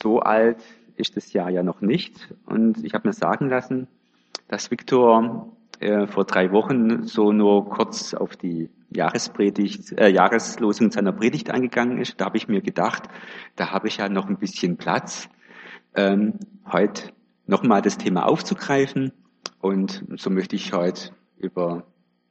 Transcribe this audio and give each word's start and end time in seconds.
So 0.00 0.20
alt 0.20 0.62
ist 0.96 1.16
das 1.16 1.32
Jahr 1.32 1.50
ja 1.50 1.62
noch 1.62 1.80
nicht. 1.80 2.34
Und 2.46 2.84
ich 2.84 2.94
habe 2.94 3.08
mir 3.08 3.14
sagen 3.14 3.48
lassen, 3.48 3.88
dass 4.48 4.70
Viktor 4.70 5.52
äh, 5.80 6.06
vor 6.06 6.24
drei 6.24 6.52
Wochen 6.52 7.04
so 7.04 7.32
nur 7.32 7.68
kurz 7.68 8.14
auf 8.14 8.36
die 8.36 8.70
Jahrespredigt, 8.90 9.92
äh, 9.98 10.08
Jahreslosung 10.08 10.90
seiner 10.90 11.12
Predigt 11.12 11.50
eingegangen 11.50 11.98
ist. 11.98 12.20
Da 12.20 12.26
habe 12.26 12.36
ich 12.36 12.48
mir 12.48 12.62
gedacht, 12.62 13.04
da 13.56 13.70
habe 13.70 13.88
ich 13.88 13.98
ja 13.98 14.08
noch 14.08 14.28
ein 14.28 14.38
bisschen 14.38 14.76
Platz, 14.76 15.28
ähm, 15.94 16.34
heute 16.70 17.12
nochmal 17.46 17.82
das 17.82 17.98
Thema 17.98 18.26
aufzugreifen. 18.26 19.12
Und 19.60 20.04
so 20.16 20.30
möchte 20.30 20.56
ich 20.56 20.72
heute 20.72 21.10
über 21.38 21.84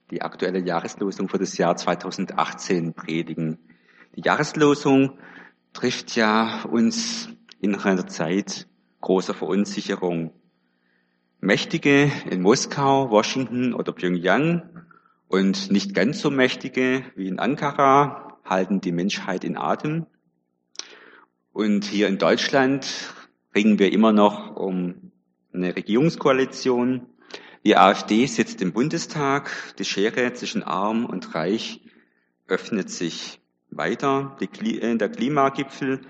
die 0.10 0.22
aktuelle 0.22 0.60
Jahreslosung 0.60 1.28
für 1.28 1.38
das 1.38 1.58
Jahr 1.58 1.76
2018 1.76 2.94
predigen. 2.94 3.60
Die 4.16 4.22
Jahreslosung 4.22 5.20
trifft 5.74 6.16
ja 6.16 6.64
uns 6.64 7.30
in 7.60 7.76
einer 7.76 8.08
Zeit 8.08 8.68
großer 9.02 9.34
Verunsicherung. 9.34 10.32
Mächtige 11.40 12.12
in 12.30 12.42
Moskau, 12.42 13.10
Washington 13.12 13.74
oder 13.74 13.92
Pyongyang 13.92 14.86
und 15.28 15.72
nicht 15.72 15.94
ganz 15.94 16.20
so 16.20 16.32
mächtige 16.32 17.04
wie 17.16 17.28
in 17.28 17.40
Ankara 17.40 18.40
halten 18.44 18.82
die 18.82 18.92
Menschheit 18.92 19.44
in 19.44 19.58
Atem. 19.58 20.06
Und 21.52 21.86
hier 21.86 22.08
in 22.08 22.18
Deutschland 22.18 23.14
ringen 23.54 23.80
wir 23.80 23.92
immer 23.92 24.14
noch 24.14 24.56
um 24.56 25.12
eine 25.54 25.76
Regierungskoalition. 25.76 27.08
Die 27.66 27.76
AfD 27.76 28.26
sitzt 28.28 28.62
im 28.62 28.74
Bundestag. 28.74 29.52
Die 29.78 29.86
Schere 29.86 30.34
zwischen 30.34 30.64
Arm 30.64 31.06
und 31.06 31.36
Reich 31.36 31.82
öffnet 32.48 32.90
sich 32.90 33.42
weiter. 33.70 34.38
Äh, 34.40 34.98
der 34.98 35.10
Klimagipfel 35.10 36.02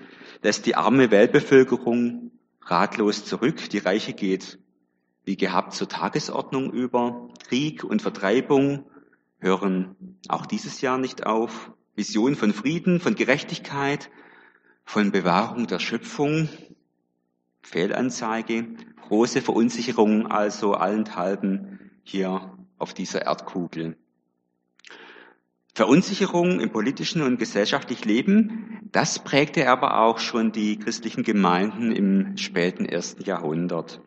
lässt 0.42 0.66
die 0.66 0.76
arme 0.76 1.10
Weltbevölkerung 1.10 2.30
ratlos 2.62 3.24
zurück. 3.24 3.70
Die 3.70 3.78
Reiche 3.78 4.12
geht 4.12 4.58
wie 5.24 5.36
gehabt 5.36 5.74
zur 5.74 5.88
Tagesordnung 5.88 6.72
über. 6.72 7.28
Krieg 7.48 7.84
und 7.84 8.00
Vertreibung 8.00 8.86
hören 9.38 10.16
auch 10.28 10.46
dieses 10.46 10.80
Jahr 10.80 10.98
nicht 10.98 11.26
auf. 11.26 11.72
Vision 11.94 12.36
von 12.36 12.52
Frieden, 12.52 13.00
von 13.00 13.14
Gerechtigkeit, 13.14 14.08
von 14.84 15.10
Bewahrung 15.10 15.66
der 15.66 15.80
Schöpfung, 15.80 16.48
Fehlanzeige, 17.60 18.68
große 19.08 19.42
Verunsicherung 19.42 20.26
also 20.28 20.74
allenthalben 20.74 21.90
hier 22.04 22.56
auf 22.78 22.94
dieser 22.94 23.22
Erdkugel. 23.22 23.96
Verunsicherung 25.78 26.58
im 26.58 26.70
politischen 26.70 27.22
und 27.22 27.38
gesellschaftlichen 27.38 28.08
Leben, 28.08 28.80
das 28.90 29.22
prägte 29.22 29.70
aber 29.70 30.00
auch 30.00 30.18
schon 30.18 30.50
die 30.50 30.76
christlichen 30.76 31.22
Gemeinden 31.22 31.92
im 31.92 32.36
späten 32.36 32.84
ersten 32.84 33.22
Jahrhundert. 33.22 34.00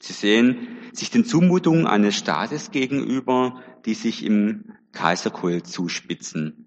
Sie 0.00 0.12
sehen 0.12 0.68
sich 0.92 1.10
den 1.10 1.24
Zumutungen 1.24 1.88
eines 1.88 2.16
Staates 2.16 2.70
gegenüber, 2.70 3.60
die 3.84 3.94
sich 3.94 4.24
im 4.24 4.74
Kaiserkult 4.92 5.66
zuspitzen. 5.66 6.66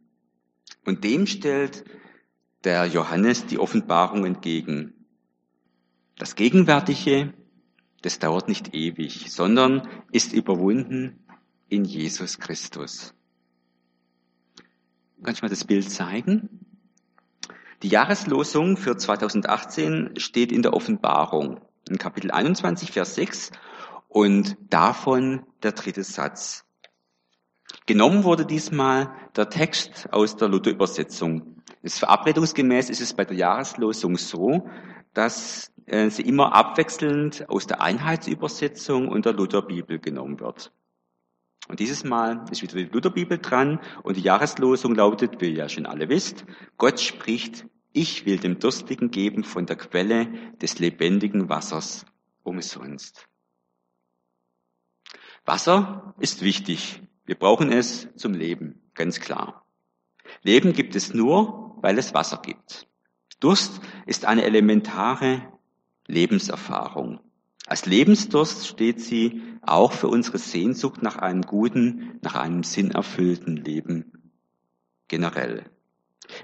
Und 0.84 1.06
dem 1.06 1.28
stellt 1.28 1.86
der 2.66 2.88
Johannes 2.88 3.46
die 3.46 3.58
Offenbarung 3.58 4.26
entgegen. 4.26 5.06
Das 6.18 6.36
Gegenwärtige, 6.36 7.34
das 8.02 8.20
dauert 8.20 8.50
nicht 8.50 8.76
ewig, 8.76 9.32
sondern 9.32 9.88
ist 10.12 10.34
überwunden 10.34 11.24
in 11.70 11.86
Jesus 11.86 12.38
Christus. 12.38 13.15
Kann 15.24 15.34
ich 15.34 15.42
mal 15.42 15.50
das 15.50 15.66
Bild 15.66 15.90
zeigen? 15.90 16.66
Die 17.84 17.90
Jahreslosung 17.90 18.78
für 18.78 18.98
2018 18.98 20.14
steht 20.18 20.52
in 20.52 20.62
der 20.62 20.74
Offenbarung, 20.74 21.60
in 21.90 21.98
Kapitel 21.98 22.32
21, 22.32 22.92
Vers 22.92 23.16
6 23.16 23.52
und 24.08 24.58
davon 24.70 25.44
der 25.64 25.74
dritte 25.74 26.04
Satz. 26.04 26.66
Genommen 27.86 28.24
wurde 28.24 28.46
diesmal 28.46 29.14
der 29.36 29.50
Text 29.50 30.08
aus 30.12 30.38
der 30.38 30.48
Luther-Übersetzung. 30.48 31.64
Verabredungsgemäß 31.84 32.90
ist 32.90 33.02
es 33.02 33.14
bei 33.14 33.26
der 33.26 33.38
Jahreslosung 33.38 34.18
so, 34.18 34.68
dass 35.14 35.72
äh, 35.86 36.10
sie 36.10 36.24
immer 36.24 36.54
abwechselnd 36.54 37.50
aus 37.50 37.68
der 37.68 37.82
Einheitsübersetzung 37.82 39.08
und 39.08 39.26
der 39.26 39.34
Lutherbibel 39.34 40.00
genommen 40.00 40.40
wird. 40.40 40.72
Und 41.68 41.80
dieses 41.80 42.04
Mal 42.04 42.46
ist 42.52 42.62
wieder 42.62 42.76
die 42.76 42.84
Lutherbibel 42.84 43.40
dran 43.40 43.80
und 44.04 44.18
die 44.18 44.22
Jahreslosung 44.22 44.94
lautet, 44.94 45.42
wie 45.42 45.50
ihr 45.50 45.56
ja 45.56 45.70
schon 45.70 45.86
alle 45.86 46.10
wisst, 46.10 46.46
Gott 46.78 47.00
spricht, 47.00 47.66
ich 47.92 48.26
will 48.26 48.38
dem 48.38 48.60
Durstigen 48.60 49.10
geben 49.10 49.44
von 49.44 49.66
der 49.66 49.78
Quelle 49.78 50.28
des 50.62 50.80
lebendigen 50.80 51.50
Wassers 51.50 52.06
umsonst. 52.44 53.28
Wasser 55.46 56.14
ist 56.20 56.42
wichtig. 56.42 57.02
Wir 57.26 57.36
brauchen 57.36 57.72
es 57.72 58.10
zum 58.16 58.34
Leben, 58.34 58.82
ganz 58.94 59.20
klar. 59.20 59.66
Leben 60.42 60.74
gibt 60.74 60.96
es 60.96 61.14
nur, 61.14 61.78
weil 61.82 61.98
es 61.98 62.14
Wasser 62.14 62.42
gibt. 62.42 62.88
Durst 63.40 63.82
ist 64.06 64.26
eine 64.26 64.44
elementare 64.44 65.42
Lebenserfahrung. 66.08 67.20
Als 67.68 67.86
Lebensdurst 67.86 68.68
steht 68.68 69.02
sie 69.02 69.42
auch 69.62 69.92
für 69.92 70.08
unsere 70.08 70.38
Sehnsucht 70.38 71.02
nach 71.02 71.16
einem 71.16 71.42
guten, 71.42 72.20
nach 72.22 72.36
einem 72.36 72.64
sinnerfüllten 72.64 73.58
Leben 73.58 74.32
generell. 75.08 75.70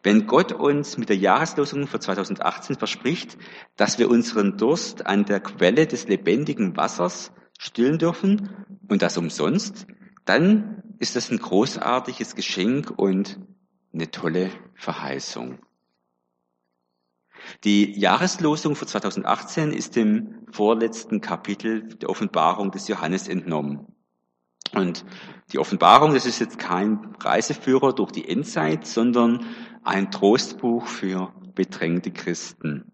Wenn 0.03 0.27
Gott 0.27 0.51
uns 0.51 0.97
mit 0.97 1.09
der 1.09 1.17
Jahreslosung 1.17 1.87
für 1.87 1.99
2018 1.99 2.75
verspricht, 2.77 3.37
dass 3.75 3.99
wir 3.99 4.09
unseren 4.09 4.57
Durst 4.57 5.05
an 5.05 5.25
der 5.25 5.39
Quelle 5.39 5.87
des 5.87 6.07
lebendigen 6.07 6.75
Wassers 6.77 7.31
stillen 7.59 7.97
dürfen 7.97 8.49
und 8.87 9.01
das 9.01 9.17
umsonst, 9.17 9.87
dann 10.25 10.83
ist 10.99 11.15
das 11.15 11.31
ein 11.31 11.39
großartiges 11.39 12.35
Geschenk 12.35 12.91
und 12.95 13.39
eine 13.93 14.09
tolle 14.11 14.51
Verheißung. 14.75 15.59
Die 17.63 17.99
Jahreslosung 17.99 18.75
für 18.75 18.85
2018 18.85 19.71
ist 19.71 19.95
dem 19.95 20.40
vorletzten 20.51 21.21
Kapitel 21.21 21.87
der 21.95 22.09
Offenbarung 22.09 22.71
des 22.71 22.87
Johannes 22.87 23.27
entnommen. 23.27 23.87
Und 24.73 25.05
die 25.51 25.59
Offenbarung, 25.59 26.13
das 26.13 26.25
ist 26.25 26.39
jetzt 26.39 26.57
kein 26.57 27.15
Reiseführer 27.19 27.93
durch 27.93 28.11
die 28.11 28.27
Endzeit, 28.27 28.85
sondern 28.85 29.45
ein 29.83 30.11
Trostbuch 30.11 30.87
für 30.87 31.33
bedrängte 31.55 32.11
Christen. 32.11 32.91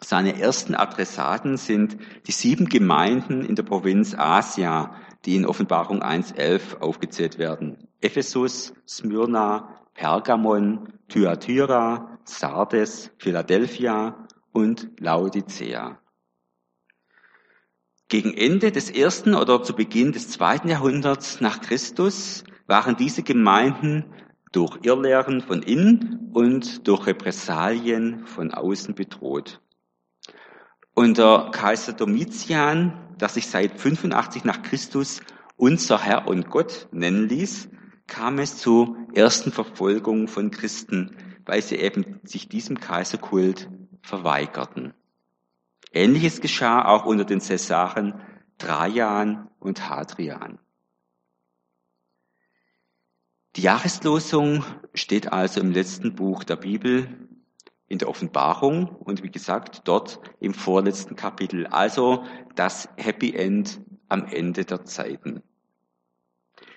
Seine 0.00 0.40
ersten 0.40 0.74
Adressaten 0.74 1.56
sind 1.56 1.96
die 2.26 2.32
sieben 2.32 2.66
Gemeinden 2.66 3.44
in 3.44 3.54
der 3.54 3.62
Provinz 3.62 4.14
Asia, 4.16 4.94
die 5.24 5.36
in 5.36 5.46
Offenbarung 5.46 6.02
1.11 6.02 6.80
aufgezählt 6.80 7.38
werden. 7.38 7.88
Ephesus, 8.00 8.74
Smyrna, 8.86 9.80
Pergamon, 9.94 10.92
Thyatira, 11.08 12.18
Sardes, 12.24 13.12
Philadelphia 13.18 14.26
und 14.52 14.88
Laodicea. 14.98 16.01
Gegen 18.12 18.34
Ende 18.34 18.72
des 18.72 18.90
ersten 18.90 19.34
oder 19.34 19.62
zu 19.62 19.74
Beginn 19.74 20.12
des 20.12 20.28
zweiten 20.28 20.68
Jahrhunderts 20.68 21.40
nach 21.40 21.62
Christus 21.62 22.44
waren 22.66 22.94
diese 22.94 23.22
Gemeinden 23.22 24.04
durch 24.52 24.80
Irrlehren 24.82 25.40
von 25.40 25.62
innen 25.62 26.28
und 26.34 26.86
durch 26.86 27.06
Repressalien 27.06 28.26
von 28.26 28.52
außen 28.52 28.94
bedroht. 28.94 29.62
Unter 30.92 31.50
Kaiser 31.52 31.94
Domitian, 31.94 33.16
der 33.18 33.30
sich 33.30 33.46
seit 33.46 33.80
85 33.80 34.44
nach 34.44 34.60
Christus 34.60 35.22
unser 35.56 35.98
Herr 35.98 36.28
und 36.28 36.50
Gott 36.50 36.88
nennen 36.92 37.30
ließ, 37.30 37.70
kam 38.08 38.38
es 38.40 38.58
zu 38.58 38.94
ersten 39.14 39.52
Verfolgungen 39.52 40.28
von 40.28 40.50
Christen, 40.50 41.16
weil 41.46 41.62
sie 41.62 41.76
eben 41.76 42.20
sich 42.24 42.50
diesem 42.50 42.78
Kaiserkult 42.78 43.70
verweigerten. 44.02 44.92
Ähnliches 45.90 46.40
geschah 46.40 46.84
auch 46.86 47.04
unter 47.04 47.24
den 47.24 47.40
Cäsaren 47.40 48.20
Trajan 48.58 49.48
und 49.58 49.88
Hadrian. 49.88 50.58
Die 53.56 53.62
Jahreslosung 53.62 54.64
steht 54.94 55.32
also 55.32 55.60
im 55.60 55.72
letzten 55.72 56.14
Buch 56.14 56.44
der 56.44 56.56
Bibel 56.56 57.28
in 57.86 57.98
der 57.98 58.08
Offenbarung 58.08 58.88
und 58.88 59.22
wie 59.22 59.30
gesagt 59.30 59.82
dort 59.84 60.20
im 60.40 60.54
vorletzten 60.54 61.16
Kapitel, 61.16 61.66
also 61.66 62.24
das 62.54 62.88
Happy 62.96 63.34
End 63.34 63.82
am 64.08 64.24
Ende 64.24 64.64
der 64.64 64.84
Zeiten. 64.84 65.42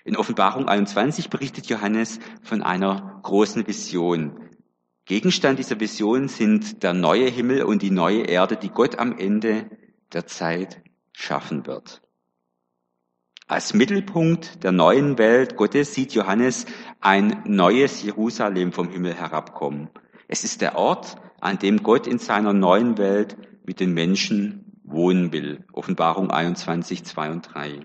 In 0.03 0.17
Offenbarung 0.17 0.67
21 0.67 1.29
berichtet 1.29 1.67
Johannes 1.67 2.19
von 2.43 2.61
einer 2.61 3.19
großen 3.23 3.65
Vision. 3.65 4.44
Gegenstand 5.05 5.59
dieser 5.59 5.79
Vision 5.79 6.27
sind 6.27 6.81
der 6.81 6.93
neue 6.93 7.29
Himmel 7.29 7.63
und 7.63 7.83
die 7.83 7.91
neue 7.91 8.23
Erde, 8.23 8.57
die 8.57 8.69
Gott 8.69 8.97
am 8.97 9.15
Ende 9.17 9.69
der 10.13 10.25
Zeit 10.25 10.81
schaffen 11.11 11.67
wird. 11.67 12.01
Als 13.47 13.75
Mittelpunkt 13.75 14.63
der 14.63 14.71
neuen 14.71 15.19
Welt 15.19 15.55
Gottes 15.57 15.93
sieht 15.93 16.13
Johannes 16.13 16.65
ein 17.01 17.43
neues 17.45 18.01
Jerusalem 18.01 18.71
vom 18.71 18.89
Himmel 18.89 19.13
herabkommen. 19.13 19.89
Es 20.27 20.43
ist 20.43 20.61
der 20.61 20.75
Ort, 20.75 21.17
an 21.39 21.59
dem 21.59 21.83
Gott 21.83 22.07
in 22.07 22.17
seiner 22.17 22.53
neuen 22.53 22.97
Welt 22.97 23.37
mit 23.63 23.79
den 23.79 23.93
Menschen 23.93 24.79
wohnen 24.83 25.31
will. 25.31 25.63
Offenbarung 25.71 26.31
21, 26.31 27.03
2 27.03 27.29
und 27.29 27.53
3. 27.53 27.81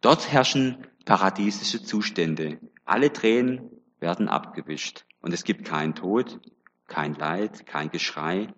Dort 0.00 0.32
herrschen 0.32 0.86
paradiesische 1.04 1.82
Zustände. 1.82 2.58
Alle 2.86 3.12
Tränen 3.12 3.79
werden 4.00 4.28
abgewischt. 4.28 5.04
Und 5.20 5.32
es 5.32 5.44
gibt 5.44 5.64
keinen 5.64 5.94
Tod, 5.94 6.40
kein 6.86 7.14
Leid, 7.14 7.66
kein 7.66 7.90
Geschrei 7.90 8.52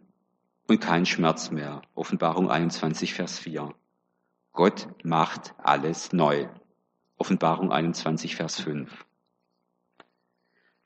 und 0.66 0.80
kein 0.80 1.06
Schmerz 1.06 1.50
mehr. 1.50 1.82
Offenbarung 1.94 2.50
21, 2.50 3.14
Vers 3.14 3.38
4. 3.38 3.74
Gott 4.52 4.88
macht 5.02 5.54
alles 5.58 6.12
neu. 6.12 6.48
Offenbarung 7.16 7.70
21, 7.70 8.36
Vers 8.36 8.60
5. 8.60 8.90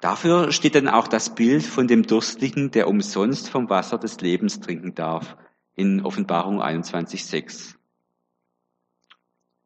Dafür 0.01 0.53
steht 0.53 0.75
dann 0.75 0.89
auch 0.89 1.09
das 1.09 1.35
Bild 1.35 1.65
von 1.65 1.89
dem 1.89 2.03
Durstigen, 2.03 2.71
der 2.71 2.89
umsonst 2.89 3.49
vom 3.49 3.71
Wasser 3.71 3.99
des 3.99 4.21
Lebens 4.21 4.61
trinken 4.61 4.95
darf, 4.95 5.37
in 5.75 6.05
Offenbarung 6.05 6.61
21, 6.61 7.25
6. 7.25 7.79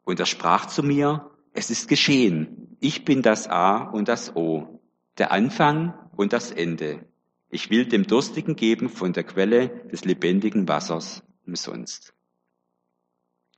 Und 0.02 0.20
er 0.20 0.26
sprach 0.26 0.66
zu 0.66 0.82
mir, 0.82 1.30
es 1.52 1.70
ist 1.70 1.88
geschehen. 1.88 2.76
Ich 2.80 3.04
bin 3.04 3.22
das 3.22 3.48
A 3.48 3.78
und 3.78 4.08
das 4.08 4.34
O, 4.36 4.79
der 5.18 5.32
Anfang 5.32 5.94
und 6.16 6.32
das 6.32 6.50
Ende. 6.50 7.06
Ich 7.48 7.70
will 7.70 7.86
dem 7.86 8.06
Durstigen 8.06 8.56
geben 8.56 8.88
von 8.88 9.12
der 9.12 9.24
Quelle 9.24 9.68
des 9.88 10.04
lebendigen 10.04 10.68
Wassers 10.68 11.22
umsonst. 11.46 12.14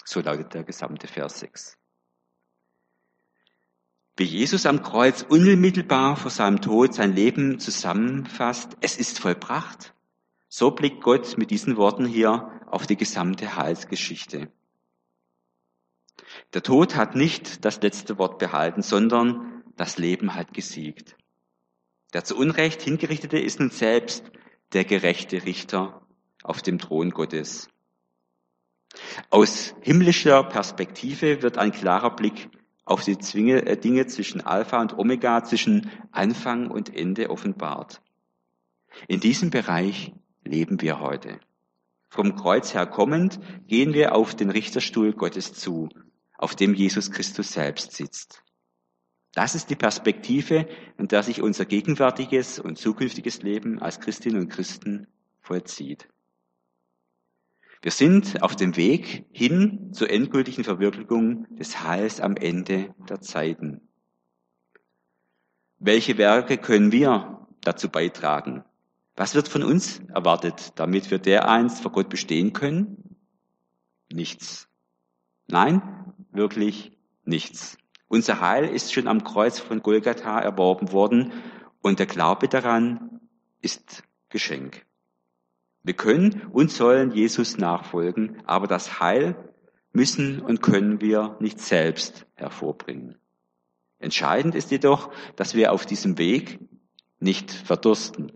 So 0.05 0.21
lautet 0.21 0.55
der 0.55 0.65
gesamte 0.65 1.07
Vers 1.07 1.41
6. 1.41 1.79
Wie 4.17 4.25
Jesus 4.25 4.67
am 4.67 4.83
Kreuz 4.83 5.23
unmittelbar 5.23 6.17
vor 6.17 6.31
seinem 6.31 6.61
Tod 6.61 6.95
sein 6.95 7.15
Leben 7.15 7.59
zusammenfasst, 7.59 8.77
es 8.81 8.99
ist 8.99 9.19
vollbracht, 9.19 9.95
so 10.49 10.71
blickt 10.71 11.03
Gott 11.03 11.39
mit 11.39 11.51
diesen 11.51 11.77
Worten 11.77 12.05
hier 12.05 12.61
auf 12.67 12.87
die 12.87 12.97
gesamte 12.97 13.57
Heilsgeschichte. 13.57 14.53
Der 16.53 16.63
Tod 16.63 16.95
hat 16.95 17.17
nicht 17.17 17.65
das 17.65 17.81
letzte 17.81 18.19
Wort 18.19 18.39
behalten, 18.39 18.83
sondern 18.83 19.63
das 19.77 19.97
Leben 19.97 20.35
hat 20.35 20.53
gesiegt. 20.53 21.17
Der 22.13 22.25
zu 22.25 22.37
Unrecht 22.37 22.83
hingerichtete 22.83 23.39
ist 23.39 23.61
nun 23.61 23.71
selbst 23.71 24.31
der 24.73 24.85
gerechte 24.85 25.45
Richter 25.45 26.07
auf 26.43 26.63
dem 26.63 26.79
Thron 26.79 27.11
Gottes. 27.11 27.69
Aus 29.31 29.75
himmlischer 29.81 30.45
Perspektive 30.45 31.43
wird 31.43 31.57
ein 31.57 31.73
klarer 31.73 32.15
Blick 32.15 32.51
auf 32.85 33.05
die 33.05 33.13
äh, 33.13 33.77
Dinge 33.77 34.07
zwischen 34.07 34.41
Alpha 34.41 34.81
und 34.81 34.99
Omega, 34.99 35.45
zwischen 35.45 35.91
Anfang 36.11 36.71
und 36.71 36.95
Ende 36.95 37.31
offenbart. 37.31 38.03
In 39.09 39.21
diesem 39.21 39.51
Bereich 39.51 40.13
leben 40.45 40.83
wir 40.83 41.01
heute. 41.01 41.41
Vom 42.11 42.37
Kreuz 42.37 42.75
her 42.75 42.87
kommend 42.87 43.41
gehen 43.67 43.95
wir 43.95 44.15
auf 44.15 44.35
den 44.35 44.51
Richterstuhl 44.51 45.15
Gottes 45.15 45.55
zu, 45.55 45.89
auf 46.37 46.55
dem 46.55 46.75
Jesus 46.75 47.11
Christus 47.11 47.53
selbst 47.53 47.93
sitzt. 47.93 48.43
Das 49.33 49.55
ist 49.55 49.71
die 49.71 49.77
Perspektive, 49.77 50.69
in 50.99 51.09
der 51.09 51.23
sich 51.23 51.41
unser 51.41 51.65
gegenwärtiges 51.65 52.59
und 52.59 52.77
zukünftiges 52.77 53.43
Leben 53.43 53.81
als 53.81 54.01
Christinnen 54.01 54.43
und 54.43 54.49
Christen 54.49 55.07
vollzieht. 55.41 56.09
Wir 57.81 57.91
sind 57.91 58.43
auf 58.43 58.55
dem 58.55 58.77
Weg 58.77 59.27
hin 59.33 59.93
zur 59.93 60.11
endgültigen 60.11 60.65
Verwirklichung 60.65 61.47
des 61.57 61.83
Heils 61.83 62.21
am 62.21 62.37
Ende 62.37 62.95
der 63.09 63.21
Zeiten. 63.21 63.81
Welche 65.79 66.17
Werke 66.17 66.59
können 66.59 66.93
wir 66.93 67.49
dazu 67.63 67.89
beitragen? 67.89 68.65
Was 69.17 69.35
wird 69.35 69.49
von 69.49 69.65
uns 69.65 70.01
erwartet, 70.15 70.73
damit 70.77 71.11
wir 71.11 71.19
dereinst 71.19 71.83
vor 71.83 71.91
Gott 71.91 72.09
bestehen 72.09 72.53
können? 72.53 73.17
Nichts. 74.13 74.69
Nein, 75.49 75.83
wirklich 76.31 76.97
nichts. 77.25 77.79
Unser 78.13 78.43
Heil 78.43 78.67
ist 78.67 78.93
schon 78.93 79.09
am 79.09 79.25
Kreuz 79.25 79.59
von 79.59 79.83
Golgatha 79.83 80.39
erworben 80.39 80.93
worden 80.93 81.33
und 81.81 81.99
der 81.99 82.05
Glaube 82.05 82.47
daran 82.47 83.23
ist 83.63 84.03
Geschenk. 84.29 84.85
Wir 85.83 85.95
können 85.95 86.43
und 86.53 86.71
sollen 86.71 87.13
Jesus 87.13 87.57
nachfolgen, 87.57 88.37
aber 88.45 88.67
das 88.67 89.01
Heil 89.01 89.35
müssen 89.95 90.43
und 90.43 90.61
können 90.61 91.01
wir 91.01 91.39
nicht 91.41 91.59
selbst 91.59 92.27
hervorbringen. 92.35 93.17
Entscheidend 93.99 94.55
ist 94.57 94.71
jedoch, 94.71 95.11
dass 95.37 95.55
wir 95.55 95.73
auf 95.73 95.87
diesem 95.87 96.19
Weg 96.19 96.59
nicht 97.19 97.51
verdursten. 97.51 98.31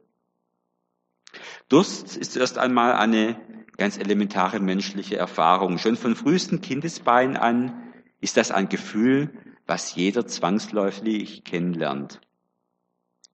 Durst 1.68 2.16
ist 2.16 2.34
erst 2.34 2.56
einmal 2.56 2.94
eine 2.94 3.38
ganz 3.76 3.98
elementare 3.98 4.58
menschliche 4.58 5.18
Erfahrung. 5.18 5.76
Schon 5.76 5.96
von 5.96 6.16
frühesten 6.16 6.62
Kindesbeinen 6.62 7.36
an 7.36 7.92
ist 8.22 8.38
das 8.38 8.50
ein 8.50 8.70
Gefühl, 8.70 9.38
was 9.66 9.94
jeder 9.94 10.26
zwangsläufig 10.26 11.44
kennenlernt. 11.44 12.20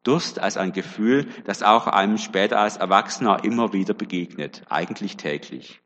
Durst 0.02 0.40
als 0.40 0.56
ein 0.56 0.72
Gefühl, 0.72 1.28
das 1.44 1.62
auch 1.62 1.86
einem 1.86 2.18
später 2.18 2.58
als 2.58 2.76
Erwachsener 2.76 3.44
immer 3.44 3.72
wieder 3.72 3.94
begegnet, 3.94 4.62
eigentlich 4.68 5.16
täglich. 5.16 5.80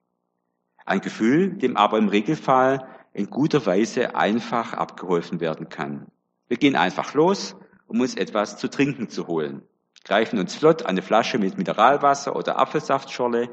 Ein 0.87 1.01
Gefühl, 1.01 1.51
dem 1.59 1.77
aber 1.77 1.99
im 1.99 2.09
Regelfall 2.09 2.89
in 3.13 3.29
guter 3.29 3.67
Weise 3.67 4.15
einfach 4.15 4.73
abgeholfen 4.73 5.41
werden 5.41 5.69
kann. 5.69 6.07
Wir 6.49 6.57
gehen 6.57 6.77
einfach 6.77 7.13
los, 7.15 7.57
um 7.87 8.01
uns 8.01 8.15
etwas 8.15 8.57
zu 8.57 8.69
trinken 8.69 9.09
zu 9.09 9.27
holen, 9.27 9.63
greifen 10.05 10.39
uns 10.39 10.55
flott 10.55 10.85
eine 10.85 11.03
Flasche 11.03 11.39
mit 11.39 11.59
Mineralwasser 11.59 12.37
oder 12.37 12.59
Apfelsaftschorle 12.59 13.51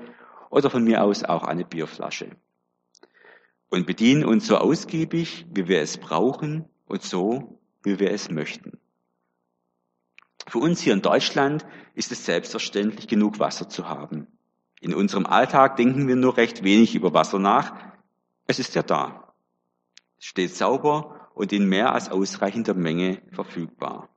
oder 0.50 0.70
von 0.70 0.84
mir 0.84 1.04
aus 1.04 1.24
auch 1.24 1.44
eine 1.44 1.66
Bierflasche 1.66 2.30
und 3.70 3.88
bedienen 3.88 4.24
uns 4.24 4.46
so 4.46 4.58
ausgiebig, 4.58 5.48
wie 5.52 5.68
wir 5.68 5.82
es 5.82 5.98
brauchen 5.98 6.70
und 6.86 7.04
so, 7.04 7.60
wie 7.84 8.00
wir 8.00 8.12
es 8.12 8.30
möchten. 8.30 8.80
Für 10.48 10.60
uns 10.60 10.82
hier 10.82 10.94
in 10.94 11.02
Deutschland 11.02 11.66
ist 11.96 12.12
es 12.12 12.26
selbstverständlich, 12.26 13.08
genug 13.08 13.40
Wasser 13.40 13.70
zu 13.70 13.88
haben. 13.88 14.28
In 14.82 14.94
unserem 14.94 15.26
Alltag 15.26 15.78
denken 15.78 16.08
wir 16.08 16.16
nur 16.16 16.36
recht 16.36 16.64
wenig 16.64 16.96
über 16.96 17.14
Wasser 17.14 17.40
nach. 17.40 17.74
Es 18.46 18.60
ist 18.60 18.76
ja 18.76 18.84
da. 18.84 19.34
Es 20.18 20.26
steht 20.26 20.56
sauber 20.56 21.30
und 21.34 21.54
in 21.54 21.68
mehr 21.68 21.94
als 21.94 22.10
ausreichender 22.10 22.74
Menge 22.74 23.22
verfügbar. 23.32 24.10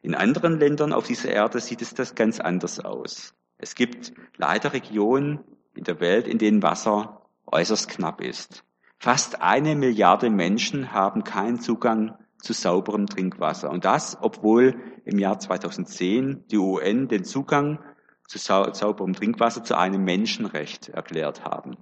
In 0.00 0.14
anderen 0.14 0.58
Ländern 0.58 0.92
auf 0.92 1.06
dieser 1.06 1.30
Erde 1.30 1.60
sieht 1.60 1.82
es 1.82 1.94
das 1.94 2.14
ganz 2.14 2.38
anders 2.38 2.78
aus. 2.78 3.34
Es 3.58 3.74
gibt 3.74 4.12
leider 4.36 4.72
Regionen 4.72 5.40
in 5.74 5.84
der 5.84 6.00
Welt, 6.00 6.28
in 6.28 6.38
denen 6.38 6.62
Wasser 6.62 7.22
äußerst 7.46 7.88
knapp 7.88 8.20
ist. 8.20 8.64
Fast 9.00 9.42
eine 9.42 9.76
Milliarde 9.76 10.28
Menschen 10.28 10.92
haben 10.92 11.22
keinen 11.22 11.60
Zugang 11.60 12.18
zu 12.42 12.52
sauberem 12.52 13.06
Trinkwasser. 13.06 13.70
Und 13.70 13.84
das, 13.84 14.18
obwohl 14.20 14.74
im 15.04 15.18
Jahr 15.18 15.38
2010 15.38 16.46
die 16.48 16.58
UN 16.58 17.06
den 17.06 17.24
Zugang 17.24 17.78
zu 18.26 18.38
sauberem 18.38 19.14
Trinkwasser 19.14 19.62
zu 19.62 19.78
einem 19.78 20.04
Menschenrecht 20.04 20.88
erklärt 20.88 21.44
haben. 21.44 21.76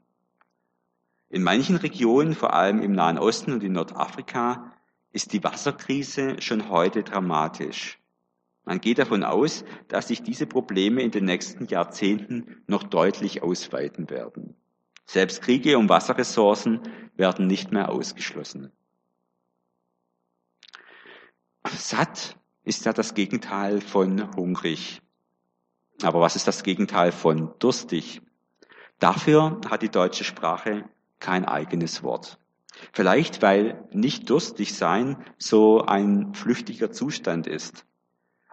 In 1.29 1.43
manchen 1.43 1.77
Regionen, 1.77 2.35
vor 2.35 2.53
allem 2.55 2.81
im 2.81 2.93
Nahen 2.93 3.19
Osten 3.19 3.53
und 3.53 3.65
in 3.65 3.73
Nordafrika, 3.73 4.73
ist 5.11 5.33
die 5.33 5.43
Wasserkrise 5.43 6.41
schon 6.41 6.69
heute 6.69 7.03
dramatisch. 7.03 7.99
Man 8.65 8.81
geht 8.81 8.99
davon 8.99 9.25
aus, 9.25 9.65
dass 9.89 10.09
sich 10.09 10.23
diese 10.23 10.47
Probleme 10.47 11.03
in 11.03 11.11
den 11.11 11.25
nächsten 11.25 11.67
Jahrzehnten 11.67 12.63
noch 12.67 12.83
deutlich 12.83 13.43
ausweiten 13.43 14.11
werden. 14.11 14.57
Selbst 15.07 15.43
Kriege 15.43 15.79
um 15.79 15.89
Wasserressourcen 15.89 16.81
werden 17.15 17.47
nicht 17.47 17.73
mehr 17.73 17.91
ausgeschlossen. 17.91 18.73
Satt 21.65 22.37
ist 22.65 22.85
ja 22.85 22.93
das 22.93 23.15
Gegenteil 23.15 23.81
von 23.81 24.35
hungrig. 24.37 25.01
Aber 26.03 26.21
was 26.21 26.37
ist 26.37 26.47
das 26.47 26.63
Gegenteil 26.63 27.13
von 27.13 27.55
durstig? 27.59 28.21
Dafür 28.99 29.61
hat 29.69 29.83
die 29.83 29.89
deutsche 29.89 30.25
Sprache 30.25 30.89
kein 31.21 31.45
eigenes 31.45 32.03
Wort. 32.03 32.39
Vielleicht 32.93 33.41
weil 33.43 33.89
nicht 33.93 34.29
durstig 34.29 34.75
sein 34.75 35.25
so 35.39 35.83
ein 35.83 36.35
flüchtiger 36.35 36.91
Zustand 36.93 37.47
ist. 37.47 37.87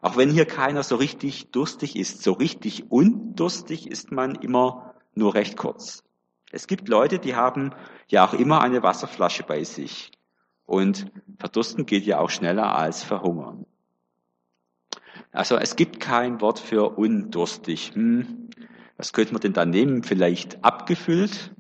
Auch 0.01 0.17
wenn 0.17 0.29
hier 0.29 0.45
keiner 0.45 0.83
so 0.83 0.95
richtig 0.95 1.51
durstig 1.51 1.95
ist, 1.95 2.24
so 2.24 2.33
richtig 2.33 2.91
undurstig 2.91 3.88
ist 3.88 4.12
man 4.12 4.36
immer 4.36 4.95
nur 5.13 5.33
recht 5.33 5.57
kurz. 5.57 6.03
Es 6.53 6.67
gibt 6.67 6.88
Leute, 6.88 7.17
die 7.17 7.36
haben 7.36 7.72
ja 8.07 8.24
auch 8.27 8.36
immer 8.36 8.62
eine 8.62 8.83
Wasserflasche 8.83 9.41
bei 9.41 9.63
sich. 9.63 10.12
Und 10.67 11.12
verdursten 11.39 11.88
geht 11.88 12.05
ja 12.05 12.19
auch 12.19 12.29
schneller 12.29 12.75
als 12.75 13.03
verhungern. 13.03 13.65
Also 15.31 15.57
es 15.57 15.75
gibt 15.75 16.00
kein 16.00 16.41
Wort 16.41 16.60
für 16.60 16.95
undurstig. 16.95 17.95
Hm, 17.95 18.51
was 18.98 19.13
könnte 19.13 19.33
man 19.33 19.41
denn 19.41 19.53
da 19.53 19.65
nehmen? 19.65 20.03
Vielleicht 20.03 20.63
abgefüllt? 20.63 21.55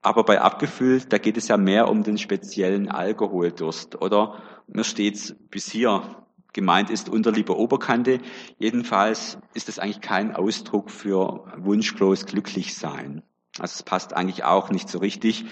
Aber 0.00 0.22
bei 0.22 0.40
abgefüllt, 0.40 1.12
da 1.12 1.18
geht 1.18 1.36
es 1.36 1.48
ja 1.48 1.56
mehr 1.56 1.88
um 1.88 2.04
den 2.04 2.16
speziellen 2.16 2.88
Alkoholdurst. 2.88 4.00
Oder 4.00 4.40
mir 4.68 4.84
steht's 4.84 5.34
bis 5.50 5.68
hier 5.68 6.24
gemeint 6.52 6.88
ist 6.88 7.08
Unterliebe 7.08 7.58
Oberkante. 7.58 8.20
Jedenfalls 8.58 9.38
ist 9.54 9.68
es 9.68 9.80
eigentlich 9.80 10.00
kein 10.00 10.36
Ausdruck 10.36 10.88
für 10.88 11.52
wunschlos 11.56 12.26
glücklich 12.26 12.76
sein. 12.76 13.24
Also 13.58 13.74
es 13.74 13.82
passt 13.82 14.14
eigentlich 14.14 14.44
auch 14.44 14.70
nicht 14.70 14.88
so 14.88 14.98
richtig. 14.98 15.44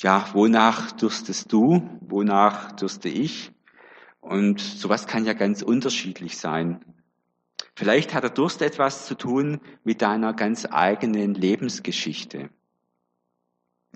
Ja, 0.00 0.28
wonach 0.32 0.92
dürstest 0.92 1.52
du? 1.52 1.88
Wonach 2.00 2.72
dürste 2.72 3.08
ich? 3.08 3.52
Und 4.20 4.60
sowas 4.60 5.06
kann 5.06 5.26
ja 5.26 5.34
ganz 5.34 5.62
unterschiedlich 5.62 6.38
sein. 6.38 6.84
Vielleicht 7.76 8.14
hat 8.14 8.24
der 8.24 8.30
Durst 8.30 8.62
etwas 8.62 9.06
zu 9.06 9.14
tun 9.14 9.60
mit 9.84 10.02
deiner 10.02 10.32
ganz 10.32 10.66
eigenen 10.70 11.34
Lebensgeschichte. 11.34 12.50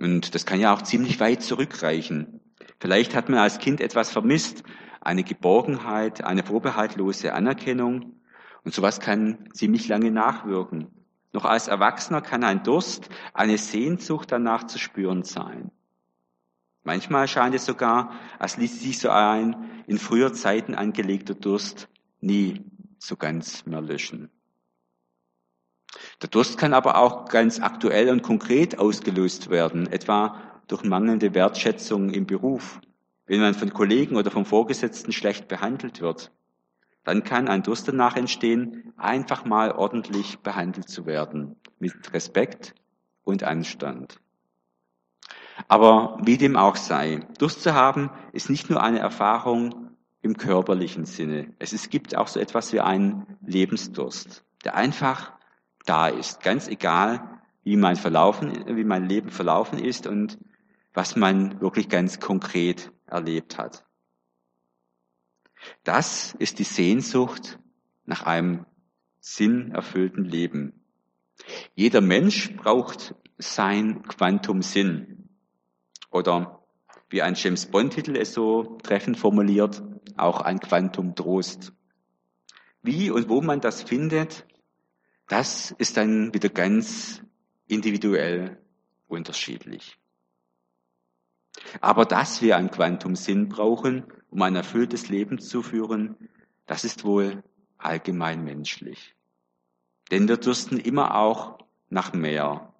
Und 0.00 0.34
das 0.34 0.46
kann 0.46 0.60
ja 0.60 0.74
auch 0.74 0.82
ziemlich 0.82 1.20
weit 1.20 1.42
zurückreichen. 1.42 2.40
Vielleicht 2.80 3.14
hat 3.14 3.28
man 3.28 3.38
als 3.38 3.58
Kind 3.58 3.80
etwas 3.80 4.10
vermisst, 4.10 4.62
eine 5.00 5.22
Geborgenheit, 5.22 6.24
eine 6.24 6.44
vorbehaltlose 6.44 7.32
Anerkennung. 7.32 8.20
Und 8.64 8.74
sowas 8.74 9.00
kann 9.00 9.50
ziemlich 9.52 9.88
lange 9.88 10.10
nachwirken. 10.10 10.93
Noch 11.34 11.44
als 11.44 11.66
Erwachsener 11.66 12.20
kann 12.22 12.44
ein 12.44 12.62
Durst, 12.62 13.08
eine 13.32 13.58
Sehnsucht 13.58 14.30
danach 14.30 14.68
zu 14.68 14.78
spüren 14.78 15.24
sein. 15.24 15.72
Manchmal 16.84 17.26
scheint 17.26 17.56
es 17.56 17.66
sogar, 17.66 18.12
als 18.38 18.56
ließ 18.56 18.80
sich 18.80 19.00
so 19.00 19.10
ein 19.10 19.82
in 19.88 19.98
früher 19.98 20.32
Zeiten 20.32 20.76
angelegter 20.76 21.34
Durst 21.34 21.88
nie 22.20 22.64
so 23.00 23.16
ganz 23.16 23.66
mehr 23.66 23.80
löschen. 23.80 24.30
Der 26.22 26.28
Durst 26.28 26.56
kann 26.56 26.72
aber 26.72 26.98
auch 26.98 27.24
ganz 27.28 27.60
aktuell 27.60 28.10
und 28.10 28.22
konkret 28.22 28.78
ausgelöst 28.78 29.50
werden, 29.50 29.88
etwa 29.88 30.40
durch 30.68 30.84
mangelnde 30.84 31.34
Wertschätzung 31.34 32.10
im 32.10 32.26
Beruf. 32.26 32.80
Wenn 33.26 33.40
man 33.40 33.54
von 33.54 33.72
Kollegen 33.72 34.14
oder 34.14 34.30
vom 34.30 34.44
Vorgesetzten 34.44 35.10
schlecht 35.10 35.48
behandelt 35.48 36.00
wird, 36.00 36.30
dann 37.04 37.22
kann 37.22 37.48
ein 37.48 37.62
Durst 37.62 37.86
danach 37.86 38.16
entstehen, 38.16 38.92
einfach 38.96 39.44
mal 39.44 39.72
ordentlich 39.72 40.38
behandelt 40.40 40.88
zu 40.88 41.06
werden, 41.06 41.56
mit 41.78 42.12
Respekt 42.12 42.74
und 43.24 43.44
Anstand. 43.44 44.20
Aber 45.68 46.18
wie 46.22 46.36
dem 46.36 46.56
auch 46.56 46.76
sei, 46.76 47.20
Durst 47.38 47.62
zu 47.62 47.74
haben 47.74 48.10
ist 48.32 48.50
nicht 48.50 48.70
nur 48.70 48.82
eine 48.82 48.98
Erfahrung 48.98 49.90
im 50.22 50.36
körperlichen 50.36 51.04
Sinne. 51.04 51.52
Es, 51.58 51.90
gibt 51.90 52.16
auch 52.16 52.28
so 52.28 52.40
etwas 52.40 52.72
wie 52.72 52.80
einen 52.80 53.26
Lebensdurst, 53.44 54.44
der 54.64 54.74
einfach 54.74 55.32
da 55.84 56.08
ist, 56.08 56.42
ganz 56.42 56.66
egal, 56.66 57.40
wie 57.62 57.76
mein 57.76 57.96
Verlaufen, 57.96 58.76
wie 58.76 58.84
mein 58.84 59.06
Leben 59.06 59.30
verlaufen 59.30 59.78
ist 59.78 60.06
und 60.06 60.38
was 60.94 61.16
man 61.16 61.60
wirklich 61.60 61.88
ganz 61.88 62.20
konkret 62.20 62.90
erlebt 63.06 63.58
hat. 63.58 63.84
Das 65.82 66.34
ist 66.38 66.58
die 66.58 66.64
Sehnsucht 66.64 67.58
nach 68.04 68.22
einem 68.24 68.66
sinnerfüllten 69.20 70.24
Leben. 70.24 70.84
Jeder 71.74 72.00
Mensch 72.00 72.54
braucht 72.56 73.14
sein 73.38 74.02
Quantum 74.02 74.62
Sinn. 74.62 75.28
Oder 76.10 76.62
wie 77.08 77.22
ein 77.22 77.34
James 77.34 77.66
Bond-Titel 77.66 78.16
es 78.16 78.34
so 78.34 78.78
treffend 78.82 79.18
formuliert, 79.18 79.82
auch 80.16 80.40
ein 80.40 80.60
Quantum 80.60 81.14
Trost. 81.14 81.72
Wie 82.82 83.10
und 83.10 83.28
wo 83.28 83.40
man 83.40 83.60
das 83.60 83.82
findet, 83.82 84.46
das 85.28 85.70
ist 85.72 85.96
dann 85.96 86.34
wieder 86.34 86.50
ganz 86.50 87.22
individuell 87.66 88.58
unterschiedlich. 89.08 89.98
Aber 91.80 92.04
dass 92.04 92.42
wir 92.42 92.56
ein 92.56 92.70
Quantum 92.70 93.16
Sinn 93.16 93.48
brauchen, 93.48 94.04
um 94.34 94.42
ein 94.42 94.56
erfülltes 94.56 95.08
Leben 95.08 95.38
zu 95.38 95.62
führen, 95.62 96.16
das 96.66 96.82
ist 96.82 97.04
wohl 97.04 97.44
allgemein 97.78 98.42
menschlich. 98.42 99.14
Denn 100.10 100.26
wir 100.26 100.38
dürsten 100.38 100.78
immer 100.78 101.16
auch 101.16 101.58
nach 101.88 102.12
mehr. 102.12 102.74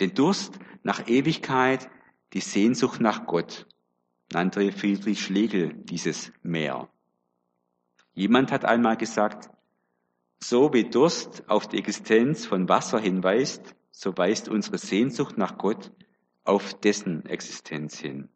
Den 0.00 0.14
Durst 0.14 0.58
nach 0.82 1.06
Ewigkeit, 1.06 1.90
die 2.32 2.40
Sehnsucht 2.40 3.00
nach 3.00 3.26
Gott, 3.26 3.66
nannte 4.32 4.72
Friedrich 4.72 5.20
Schlegel 5.20 5.74
dieses 5.74 6.32
Meer. 6.42 6.88
Jemand 8.14 8.50
hat 8.50 8.64
einmal 8.64 8.96
gesagt, 8.96 9.50
so 10.40 10.72
wie 10.72 10.88
Durst 10.88 11.50
auf 11.50 11.68
die 11.68 11.78
Existenz 11.78 12.46
von 12.46 12.66
Wasser 12.70 12.98
hinweist, 12.98 13.74
so 13.90 14.16
weist 14.16 14.48
unsere 14.48 14.78
Sehnsucht 14.78 15.36
nach 15.36 15.58
Gott 15.58 15.92
auf 16.44 16.72
dessen 16.80 17.26
Existenz 17.26 17.98
hin. 17.98 18.30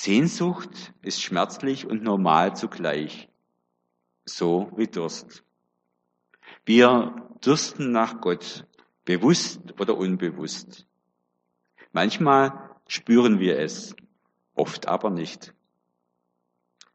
Sehnsucht 0.00 0.94
ist 1.02 1.20
schmerzlich 1.20 1.84
und 1.84 2.04
normal 2.04 2.54
zugleich, 2.54 3.28
so 4.24 4.70
wie 4.76 4.86
Durst. 4.86 5.42
Wir 6.64 7.28
dürsten 7.44 7.90
nach 7.90 8.20
Gott, 8.20 8.64
bewusst 9.04 9.60
oder 9.80 9.96
unbewusst. 9.96 10.86
Manchmal 11.90 12.76
spüren 12.86 13.40
wir 13.40 13.58
es, 13.58 13.96
oft 14.54 14.86
aber 14.86 15.10
nicht. 15.10 15.52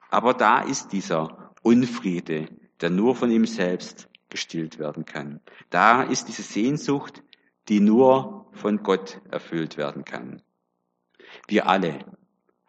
Aber 0.10 0.34
da 0.34 0.62
ist 0.62 0.94
dieser 0.94 1.54
Unfriede, 1.62 2.48
der 2.80 2.90
nur 2.90 3.18
von 3.18 3.30
ihm 3.32 3.46
selbst 3.46 4.08
gestillt 4.30 4.80
werden 4.80 5.04
kann. 5.04 5.42
Da 5.70 6.04
ist 6.04 6.30
diese 6.30 6.44
Sehnsucht, 6.44 7.22
die 7.68 7.82
nur 7.82 8.48
von 8.54 8.82
Gott 8.82 9.20
erfüllt 9.30 9.76
werden 9.76 10.06
kann. 10.06 10.42
Wir 11.50 11.68
alle 11.68 12.00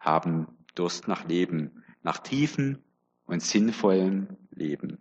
haben 0.05 0.47
Durst 0.75 1.07
nach 1.07 1.25
Leben, 1.27 1.83
nach 2.03 2.19
tiefen 2.19 2.83
und 3.25 3.41
sinnvollem 3.41 4.37
Leben. 4.51 4.99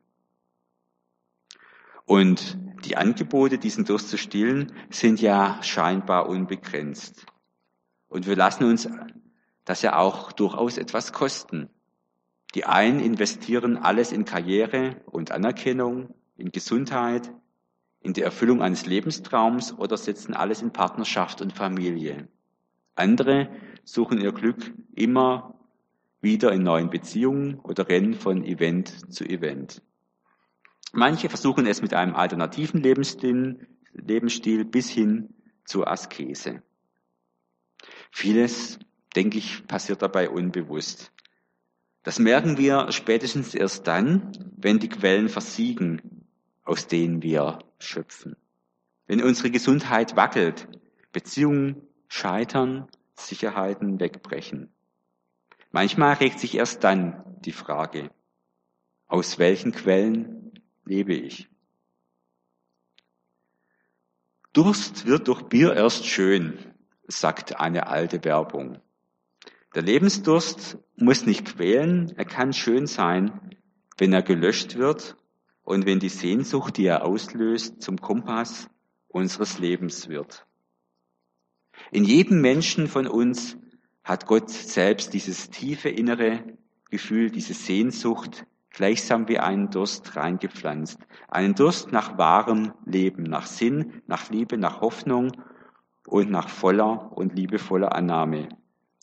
Und 2.07 2.59
die 2.85 2.97
Angebote, 2.97 3.59
diesen 3.59 3.85
Durst 3.85 4.11
zu 4.11 4.19
stillen, 4.19 4.73
sind 4.91 5.21
ja 5.21 5.63
scheinbar 5.63 6.29
unbegrenzt. 6.29 7.27
Und 8.09 8.27
wir 8.27 8.37
lassen 8.37 8.65
uns 8.65 8.89
das 9.65 9.83
ja 9.83 9.97
auch 9.97 10.33
durchaus 10.33 10.77
etwas 10.77 11.13
kosten. 11.13 11.71
Die 12.55 12.67
einen 12.67 13.01
investieren 13.01 13.77
alles 13.79 14.13
in 14.13 14.25
Karriere 14.25 15.03
und 15.07 15.33
Anerkennung, 15.33 16.15
in 16.37 16.53
Gesundheit, 16.53 17.33
in 18.01 18.13
die 18.13 18.23
Erfüllung 18.23 18.61
eines 18.61 18.87
Lebenstraums 18.87 19.73
oder 19.73 19.97
setzen 19.97 20.35
alles 20.35 20.61
in 20.61 20.73
Partnerschaft 20.73 21.41
und 21.41 21.55
Familie. 21.55 22.29
Andere 22.95 23.49
suchen 23.85 24.21
ihr 24.21 24.33
Glück 24.33 24.73
immer 24.95 25.55
wieder 26.21 26.53
in 26.53 26.63
neuen 26.63 26.91
Beziehungen 26.91 27.61
oder 27.61 27.89
rennen 27.89 28.15
von 28.15 28.45
Event 28.45 29.13
zu 29.13 29.25
Event. 29.25 29.83
Manche 30.93 31.29
versuchen 31.29 31.67
es 31.67 31.83
mit 31.83 31.93
einem 31.93 32.15
alternativen 32.15 32.81
Lebensstil, 32.83 33.67
Lebensstil 33.93 34.65
bis 34.65 34.89
hin 34.89 35.35
zur 35.65 35.89
Askese. 35.89 36.63
Vieles, 38.11 38.79
denke 39.17 39.39
ich, 39.39 39.67
passiert 39.67 40.03
dabei 40.03 40.31
unbewusst. 40.31 41.13
Das 42.05 42.19
merken 42.19 42.59
wir 42.59 42.93
spätestens 42.93 43.55
erst 43.55 43.87
dann, 43.87 44.33
wenn 44.57 44.79
die 44.79 44.89
Quellen 44.89 45.29
versiegen, 45.29 46.27
aus 46.65 46.87
denen 46.87 47.23
wir 47.23 47.59
schöpfen. 47.79 48.37
Wenn 49.07 49.23
unsere 49.23 49.51
Gesundheit 49.51 50.17
wackelt, 50.17 50.69
Beziehungen 51.13 51.83
scheitern, 52.09 52.89
Sicherheiten 53.17 54.01
wegbrechen. 54.01 54.73
Manchmal 55.71 56.15
regt 56.15 56.41
sich 56.41 56.55
erst 56.57 56.85
dann 56.85 57.25
die 57.41 57.53
Frage, 57.53 58.11
aus 59.07 59.39
welchen 59.39 59.73
Quellen 59.73 60.53
lebe 60.85 61.15
ich? 61.15 61.49
Durst 64.53 65.07
wird 65.07 65.27
durch 65.29 65.43
Bier 65.43 65.75
erst 65.75 66.07
schön, 66.07 66.59
sagt 67.09 67.59
eine 67.59 67.89
alte 67.89 68.25
Werbung. 68.25 68.81
Der 69.75 69.83
Lebensdurst 69.83 70.79
muss 70.97 71.27
nicht 71.27 71.45
quälen, 71.45 72.17
er 72.17 72.25
kann 72.25 72.53
schön 72.53 72.87
sein, 72.87 73.57
wenn 73.99 74.13
er 74.13 74.23
gelöscht 74.23 74.77
wird 74.77 75.17
und 75.65 75.87
wenn 75.87 75.99
die 75.99 76.09
Sehnsucht, 76.09 76.77
die 76.77 76.87
er 76.87 77.05
auslöst, 77.05 77.83
zum 77.83 78.01
Kompass 78.01 78.69
unseres 79.09 79.59
Lebens 79.59 80.09
wird. 80.09 80.47
In 81.91 82.05
jedem 82.05 82.41
Menschen 82.41 82.87
von 82.87 83.07
uns 83.07 83.57
hat 84.03 84.27
Gott 84.27 84.51
selbst 84.51 85.15
dieses 85.15 85.51
tiefe 85.51 85.89
innere 85.89 86.41
Gefühl, 86.91 87.31
diese 87.31 87.55
Sehnsucht, 87.55 88.47
gleichsam 88.71 89.29
wie 89.29 89.39
einen 89.39 89.71
Durst 89.71 90.17
reingepflanzt. 90.17 90.99
Einen 91.29 91.55
Durst 91.55 91.93
nach 91.93 92.19
wahrem 92.19 92.73
Leben, 92.85 93.23
nach 93.23 93.47
Sinn, 93.47 94.03
nach 94.07 94.31
Liebe, 94.31 94.59
nach 94.59 94.81
Hoffnung 94.81 95.33
und 96.07 96.31
nach 96.31 96.49
voller 96.49 97.17
und 97.17 97.35
liebevoller 97.35 97.95
Annahme. 97.95 98.49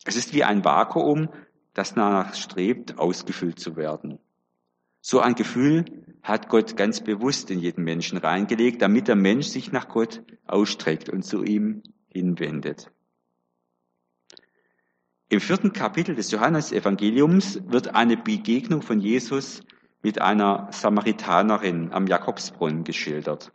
Es 0.06 0.16
ist 0.16 0.34
wie 0.34 0.44
ein 0.44 0.64
Vakuum, 0.64 1.30
das 1.74 1.94
danach 1.94 2.36
strebt, 2.36 3.00
ausgefüllt 3.00 3.60
zu 3.60 3.76
werden. 3.76 4.20
So 5.00 5.20
ein 5.20 5.36
Gefühl 5.36 5.86
hat 6.22 6.50
Gott 6.50 6.78
ganz 6.78 7.02
bewusst 7.02 7.50
in 7.50 7.60
jeden 7.60 7.84
Menschen 7.84 8.18
reingelegt, 8.18 8.82
damit 8.82 9.08
der 9.08 9.16
Mensch 9.16 9.48
sich 9.48 9.72
nach 9.72 9.88
Gott 9.88 10.22
ausstreckt 10.46 11.10
und 11.10 11.24
zu 11.24 11.44
ihm 11.44 11.82
hinwendet. 12.12 12.92
Im 15.30 15.40
vierten 15.40 15.72
Kapitel 15.72 16.16
des 16.16 16.32
Johannesevangeliums 16.32 17.62
wird 17.66 17.96
eine 17.96 18.18
Begegnung 18.18 18.82
von 18.82 19.00
Jesus 19.00 19.64
mit 20.02 20.20
einer 20.20 20.68
Samaritanerin 20.72 21.94
am 21.94 22.08
Jakobsbrunnen 22.08 22.84
geschildert. 22.84 23.54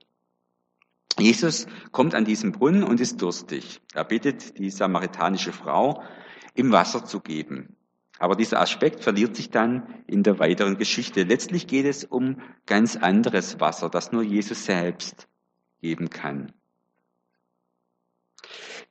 Jesus 1.19 1.67
kommt 1.93 2.15
an 2.15 2.25
diesen 2.25 2.53
Brunnen 2.53 2.83
und 2.83 3.01
ist 3.01 3.21
durstig. 3.21 3.81
Er 3.95 4.05
bittet 4.05 4.59
die 4.59 4.71
samaritanische 4.71 5.53
Frau, 5.53 6.03
ihm 6.55 6.73
Wasser 6.73 7.05
zu 7.05 7.21
geben. 7.21 7.77
Aber 8.19 8.37
dieser 8.37 8.61
Aspekt 8.61 9.03
verliert 9.03 9.37
sich 9.37 9.51
dann 9.51 10.03
in 10.07 10.23
der 10.23 10.39
weiteren 10.39 10.79
Geschichte. 10.79 11.23
Letztlich 11.23 11.67
geht 11.67 11.85
es 11.85 12.05
um 12.05 12.41
ganz 12.65 12.97
anderes 12.97 13.61
Wasser, 13.61 13.91
das 13.91 14.13
nur 14.13 14.23
Jesus 14.23 14.65
selbst 14.65 15.29
geben 15.81 16.09
kann. 16.09 16.53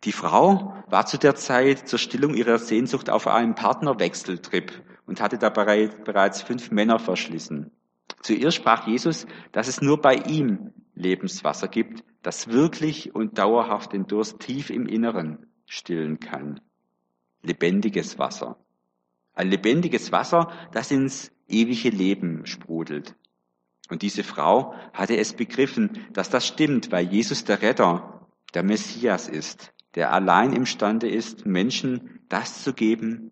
Die 0.05 0.11
Frau 0.11 0.75
war 0.87 1.07
zu 1.07 1.17
der 1.17 1.33
Zeit 1.33 1.87
zur 1.87 1.97
Stillung 1.97 2.35
ihrer 2.35 2.59
Sehnsucht 2.59 3.09
auf 3.09 3.25
einem 3.25 3.55
Partnerwechseltrip 3.55 4.83
und 5.07 5.19
hatte 5.19 5.39
dabei 5.39 5.87
bereits 5.87 6.43
fünf 6.43 6.69
Männer 6.69 6.99
verschlissen. 6.99 7.71
Zu 8.21 8.33
ihr 8.33 8.51
sprach 8.51 8.87
Jesus, 8.87 9.25
dass 9.51 9.67
es 9.67 9.81
nur 9.81 9.99
bei 9.99 10.13
ihm 10.13 10.73
Lebenswasser 10.93 11.67
gibt, 11.67 12.03
das 12.21 12.49
wirklich 12.49 13.15
und 13.15 13.39
dauerhaft 13.39 13.93
den 13.93 14.05
Durst 14.05 14.39
tief 14.39 14.69
im 14.69 14.85
Inneren 14.85 15.47
stillen 15.65 16.19
kann. 16.19 16.61
Lebendiges 17.41 18.19
Wasser. 18.19 18.57
Ein 19.33 19.49
lebendiges 19.49 20.11
Wasser, 20.11 20.51
das 20.71 20.91
ins 20.91 21.31
ewige 21.47 21.89
Leben 21.89 22.45
sprudelt. 22.45 23.15
Und 23.89 24.03
diese 24.03 24.23
Frau 24.23 24.75
hatte 24.93 25.17
es 25.17 25.33
begriffen, 25.33 26.05
dass 26.13 26.29
das 26.29 26.47
stimmt, 26.47 26.91
weil 26.91 27.07
Jesus 27.07 27.43
der 27.43 27.61
Retter, 27.61 28.27
der 28.53 28.63
Messias 28.63 29.27
ist, 29.27 29.74
der 29.95 30.11
allein 30.11 30.53
imstande 30.53 31.09
ist, 31.09 31.45
Menschen 31.45 32.19
das 32.29 32.63
zu 32.63 32.73
geben, 32.73 33.31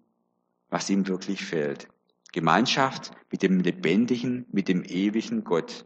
was 0.69 0.89
ihm 0.89 1.07
wirklich 1.07 1.43
fehlt. 1.43 1.87
Gemeinschaft 2.31 3.11
mit 3.31 3.43
dem 3.43 3.59
lebendigen, 3.59 4.47
mit 4.51 4.67
dem 4.67 4.83
ewigen 4.83 5.43
Gott, 5.43 5.85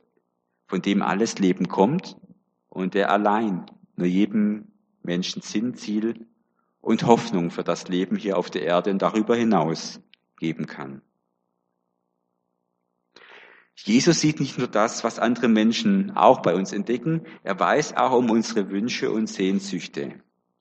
von 0.68 0.82
dem 0.82 1.02
alles 1.02 1.40
Leben 1.40 1.68
kommt 1.68 2.16
und 2.70 2.94
der 2.94 3.12
allein 3.12 3.66
nur 3.96 4.08
jedem 4.08 4.68
Menschen 5.02 5.42
Sinn, 5.42 5.76
Ziel 5.76 6.28
und 6.80 7.04
Hoffnung 7.04 7.52
für 7.52 7.64
das 7.64 7.88
Leben 7.88 8.16
hier 8.16 8.38
auf 8.38 8.50
der 8.50 8.64
Erde 8.64 8.92
und 8.92 9.02
darüber 9.02 9.36
hinaus 9.36 10.00
geben 10.40 10.68
kann. 10.68 11.02
Jesus 13.76 14.22
sieht 14.22 14.40
nicht 14.40 14.58
nur 14.58 14.68
das, 14.68 15.04
was 15.04 15.20
andere 15.20 15.48
Menschen 15.48 16.12
auch 16.12 16.42
bei 16.42 16.56
uns 16.56 16.72
entdecken, 16.72 17.26
er 17.44 17.60
weiß 17.60 17.96
auch 17.96 18.12
um 18.12 18.30
unsere 18.30 18.70
Wünsche 18.70 19.12
und 19.12 19.28
Sehnsüchte. 19.28 20.16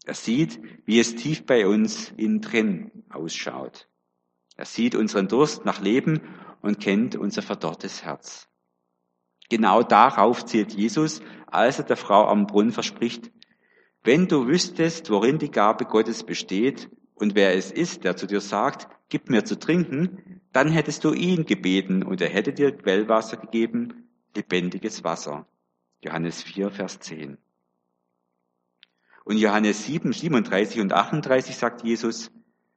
Er 0.06 0.14
sieht, 0.14 0.60
wie 0.84 1.00
es 1.00 1.16
tief 1.16 1.44
bei 1.46 1.66
uns 1.66 2.12
innen 2.16 2.40
drin 2.40 2.92
ausschaut. 3.10 3.88
Er 4.56 4.64
sieht 4.64 4.94
unseren 4.94 5.26
Durst 5.26 5.64
nach 5.64 5.80
Leben 5.80 6.20
und 6.62 6.80
kennt 6.80 7.16
unser 7.16 7.42
verdorrtes 7.42 8.04
Herz. 8.04 8.48
Genau 9.50 9.82
darauf 9.82 10.44
zielt 10.46 10.72
Jesus, 10.72 11.22
als 11.48 11.78
er 11.78 11.84
der 11.84 11.96
Frau 11.96 12.26
am 12.28 12.46
Brunnen 12.46 12.72
verspricht, 12.72 13.32
wenn 14.04 14.28
du 14.28 14.46
wüsstest, 14.46 15.10
worin 15.10 15.38
die 15.38 15.50
Gabe 15.50 15.84
Gottes 15.84 16.22
besteht 16.22 16.88
und 17.14 17.34
wer 17.34 17.56
es 17.56 17.72
ist, 17.72 18.04
der 18.04 18.16
zu 18.16 18.28
dir 18.28 18.40
sagt, 18.40 18.86
gib 19.08 19.28
mir 19.28 19.44
zu 19.44 19.58
trinken, 19.58 20.40
dann 20.52 20.70
hättest 20.70 21.02
du 21.02 21.14
ihn 21.14 21.46
gebeten 21.46 22.04
und 22.04 22.20
er 22.20 22.28
hätte 22.28 22.52
dir 22.52 22.70
Quellwasser 22.70 23.38
gegeben, 23.38 24.08
lebendiges 24.36 25.02
Wasser. 25.02 25.48
Johannes 26.00 26.44
4, 26.44 26.70
Vers 26.70 27.00
10. 27.00 27.38
Und 29.26 29.38
Johannes 29.38 29.82
7, 29.86 30.12
37 30.12 30.80
und 30.80 30.92
38 30.92 31.56
sagt 31.56 31.82
Jesus, 31.82 32.30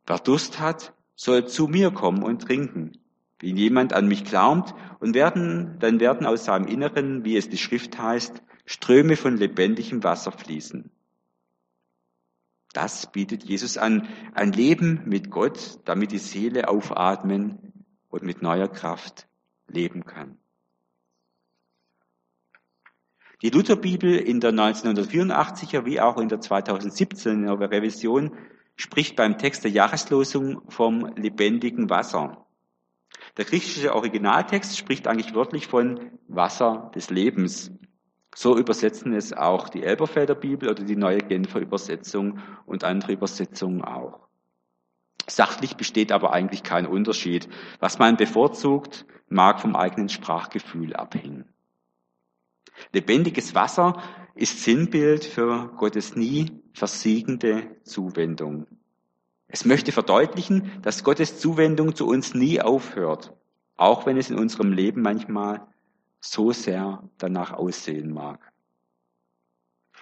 wer 0.08 0.18
Durst 0.18 0.60
hat, 0.60 0.96
soll 1.14 1.48
zu 1.48 1.68
mir 1.68 1.92
kommen 1.92 2.24
und 2.24 2.42
trinken. 2.42 2.94
Wenn 3.40 3.56
jemand 3.56 3.94
an 3.94 4.08
mich 4.08 4.26
glaubt 4.26 4.74
und 5.00 5.14
werden, 5.14 5.78
dann 5.80 6.00
werden 6.00 6.26
aus 6.26 6.46
seinem 6.46 6.66
Inneren, 6.66 7.24
wie 7.24 7.38
es 7.38 7.50
die 7.50 7.60
Schrift 7.60 8.00
heißt, 8.00 8.42
Ströme 8.66 9.16
von 9.16 9.38
lebendigem 9.38 10.04
Wasser 10.04 10.32
fließen. 10.32 10.90
Das 12.74 13.12
bietet 13.12 13.44
Jesus 13.44 13.78
an, 13.78 14.08
ein 14.34 14.52
Leben 14.52 15.04
mit 15.06 15.30
Gott, 15.30 15.78
damit 15.86 16.12
die 16.12 16.18
Seele 16.18 16.68
aufatmen 16.68 17.86
und 18.08 18.24
mit 18.24 18.42
neuer 18.42 18.70
Kraft 18.70 19.28
leben 19.68 20.04
kann. 20.04 20.39
Die 23.42 23.52
Lutherbibel 23.52 24.18
in 24.18 24.42
der 24.42 24.52
1984er 24.52 25.86
wie 25.86 26.02
auch 26.02 26.18
in 26.18 26.28
der 26.28 26.42
2017er 26.42 27.72
Revision 27.72 28.36
spricht 28.76 29.16
beim 29.16 29.38
Text 29.38 29.64
der 29.64 29.72
Jahreslosung 29.72 30.62
vom 30.70 31.14
lebendigen 31.16 31.90
Wasser. 31.90 32.46
Der 33.38 33.46
griechische 33.46 33.96
Originaltext 33.96 34.78
spricht 34.78 35.08
eigentlich 35.08 35.34
wörtlich 35.34 35.68
von 35.68 36.12
Wasser 36.28 36.92
des 36.96 37.10
Lebens. 37.10 37.72
So 38.36 38.58
übersetzen 38.58 39.14
es 39.14 39.32
auch 39.32 39.70
die 39.70 39.84
Elberfelder 39.84 40.36
Bibel 40.36 40.70
oder 40.70 40.84
die 40.84 40.98
neue 40.98 41.20
Genfer 41.20 41.62
Übersetzung 41.62 42.40
und 42.66 42.84
andere 42.84 43.14
Übersetzungen 43.14 43.82
auch. 43.82 44.28
Sachlich 45.28 45.78
besteht 45.78 46.12
aber 46.12 46.34
eigentlich 46.34 46.64
kein 46.64 46.86
Unterschied. 46.86 47.48
Was 47.80 48.00
man 48.00 48.18
bevorzugt, 48.18 49.06
mag 49.30 49.62
vom 49.62 49.78
eigenen 49.78 50.10
Sprachgefühl 50.10 50.94
abhängen. 50.94 51.46
Lebendiges 52.94 53.56
Wasser 53.56 54.02
ist 54.36 54.64
Sinnbild 54.64 55.26
für 55.26 55.70
Gottes 55.78 56.16
nie 56.16 56.52
versiegende 56.74 57.76
Zuwendung. 57.84 58.68
Es 59.48 59.66
möchte 59.66 59.92
verdeutlichen, 59.92 60.72
dass 60.82 61.04
Gottes 61.04 61.40
Zuwendung 61.40 61.96
zu 61.96 62.08
uns 62.08 62.34
nie 62.34 62.62
aufhört, 62.62 63.34
auch 63.76 64.06
wenn 64.06 64.18
es 64.18 64.30
in 64.30 64.38
unserem 64.38 64.72
Leben 64.72 65.02
manchmal 65.02 65.68
so 66.20 66.52
sehr 66.52 67.04
danach 67.18 67.54
aussehen 67.54 68.14
mag. 68.14 68.52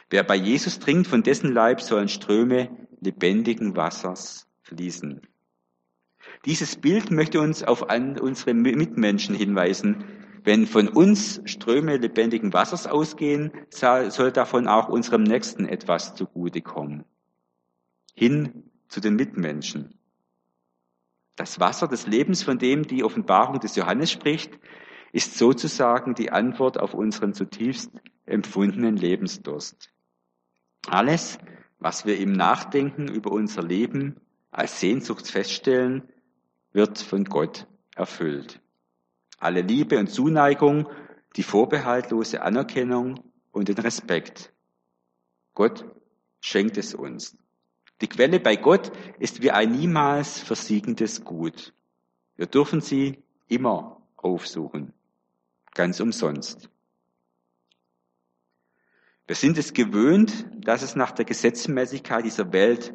Wer 0.10 0.24
bei 0.24 0.36
Jesus 0.36 0.80
trinkt, 0.80 1.08
von 1.08 1.24
dessen 1.24 1.52
Leib 1.52 1.82
sollen 1.82 2.10
Ströme 2.10 2.70
lebendigen 3.02 3.76
Wassers 3.76 4.48
fließen. 4.64 5.22
Dieses 6.46 6.76
Bild 6.76 7.12
möchte 7.12 7.42
uns 7.42 7.64
auf 7.64 7.88
unsere 7.90 8.54
Mitmenschen 8.54 9.36
hinweisen. 9.36 10.06
Wenn 10.44 10.68
von 10.68 10.88
uns 10.88 11.42
Ströme 11.46 11.98
lebendigen 11.98 12.54
Wassers 12.54 12.88
ausgehen, 12.88 13.52
soll 13.70 14.32
davon 14.32 14.68
auch 14.68 14.90
unserem 14.90 15.24
Nächsten 15.24 15.66
etwas 15.66 16.16
zugutekommen. 16.16 17.06
Hin 18.14 18.72
zu 18.88 19.00
den 19.00 19.16
Mitmenschen. 19.16 20.00
Das 21.36 21.60
Wasser 21.60 21.88
des 21.88 22.08
Lebens, 22.08 22.44
von 22.44 22.58
dem 22.58 22.84
die 22.84 23.04
Offenbarung 23.04 23.60
des 23.60 23.76
Johannes 23.76 24.12
spricht, 24.12 24.58
ist 25.12 25.38
sozusagen 25.38 26.16
die 26.16 26.32
Antwort 26.32 26.80
auf 26.80 26.94
unseren 26.94 27.34
zutiefst 27.34 27.92
empfundenen 28.26 28.98
Lebensdurst. 28.98 29.94
Alles, 30.88 31.38
was 31.80 32.06
wir 32.06 32.18
im 32.18 32.34
Nachdenken 32.34 33.08
über 33.08 33.32
unser 33.32 33.62
Leben 33.62 34.20
als 34.52 34.80
Sehnsucht 34.80 35.28
feststellen, 35.28 36.04
wird 36.72 36.98
von 36.98 37.24
Gott 37.26 37.68
erfüllt. 37.96 38.62
Alle 39.38 39.62
Liebe 39.62 40.00
und 40.00 40.08
Zuneigung, 40.08 40.88
die 41.36 41.44
vorbehaltlose 41.44 42.42
Anerkennung 42.42 43.24
und 43.52 43.68
den 43.68 43.78
Respekt. 43.78 44.52
Gott 45.54 45.86
schenkt 46.42 46.78
es 46.78 46.94
uns. 46.94 47.38
Die 48.02 48.08
Quelle 48.08 48.40
bei 48.40 48.56
Gott 48.56 48.92
ist 49.20 49.42
wie 49.42 49.52
ein 49.52 49.72
niemals 49.72 50.40
versiegendes 50.40 51.24
Gut. 51.24 51.74
Wir 52.36 52.46
dürfen 52.46 52.82
sie 52.82 53.24
immer 53.48 54.02
aufsuchen 54.18 54.94
ganz 55.78 56.00
umsonst. 56.00 56.70
Wir 59.28 59.36
sind 59.36 59.58
es 59.60 59.74
gewöhnt, 59.74 60.48
dass 60.60 60.82
es 60.82 60.96
nach 60.96 61.12
der 61.12 61.24
Gesetzmäßigkeit 61.24 62.26
dieser 62.26 62.52
Welt 62.52 62.94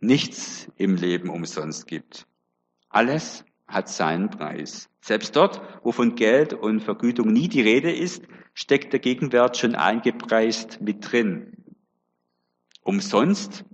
nichts 0.00 0.68
im 0.76 0.96
Leben 0.96 1.28
umsonst 1.28 1.86
gibt. 1.86 2.26
Alles 2.88 3.44
hat 3.74 3.88
seinen 3.88 4.30
Preis. 4.30 4.88
Selbst 5.00 5.36
dort, 5.36 5.60
wo 5.82 5.92
von 5.92 6.14
Geld 6.14 6.54
und 6.54 6.80
Vergütung 6.80 7.32
nie 7.32 7.48
die 7.48 7.60
Rede 7.60 7.92
ist, 7.92 8.22
steckt 8.54 8.92
der 8.92 9.00
Gegenwert 9.00 9.56
schon 9.56 9.74
eingepreist 9.74 10.80
mit 10.80 11.10
drin. 11.12 11.52
Umsonst? 12.82 13.64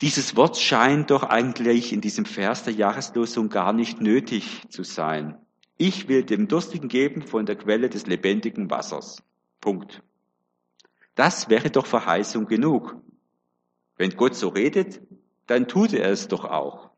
Dieses 0.00 0.36
Wort 0.36 0.56
scheint 0.56 1.10
doch 1.10 1.22
eigentlich 1.22 1.92
in 1.92 2.00
diesem 2.00 2.24
Vers 2.24 2.64
der 2.64 2.72
Jahreslosung 2.72 3.50
gar 3.50 3.72
nicht 3.72 4.00
nötig 4.00 4.62
zu 4.68 4.82
sein. 4.82 5.38
Ich 5.76 6.08
will 6.08 6.24
dem 6.24 6.48
Durstigen 6.48 6.88
geben 6.88 7.22
von 7.22 7.46
der 7.46 7.56
Quelle 7.56 7.88
des 7.88 8.06
lebendigen 8.06 8.70
Wassers. 8.70 9.22
Punkt. 9.60 10.02
Das 11.14 11.48
wäre 11.48 11.70
doch 11.70 11.86
Verheißung 11.86 12.46
genug. 12.46 12.96
Wenn 13.96 14.16
Gott 14.16 14.34
so 14.34 14.48
redet, 14.48 15.00
dann 15.46 15.68
tut 15.68 15.92
er 15.92 16.10
es 16.10 16.28
doch 16.28 16.44
auch. 16.44 16.91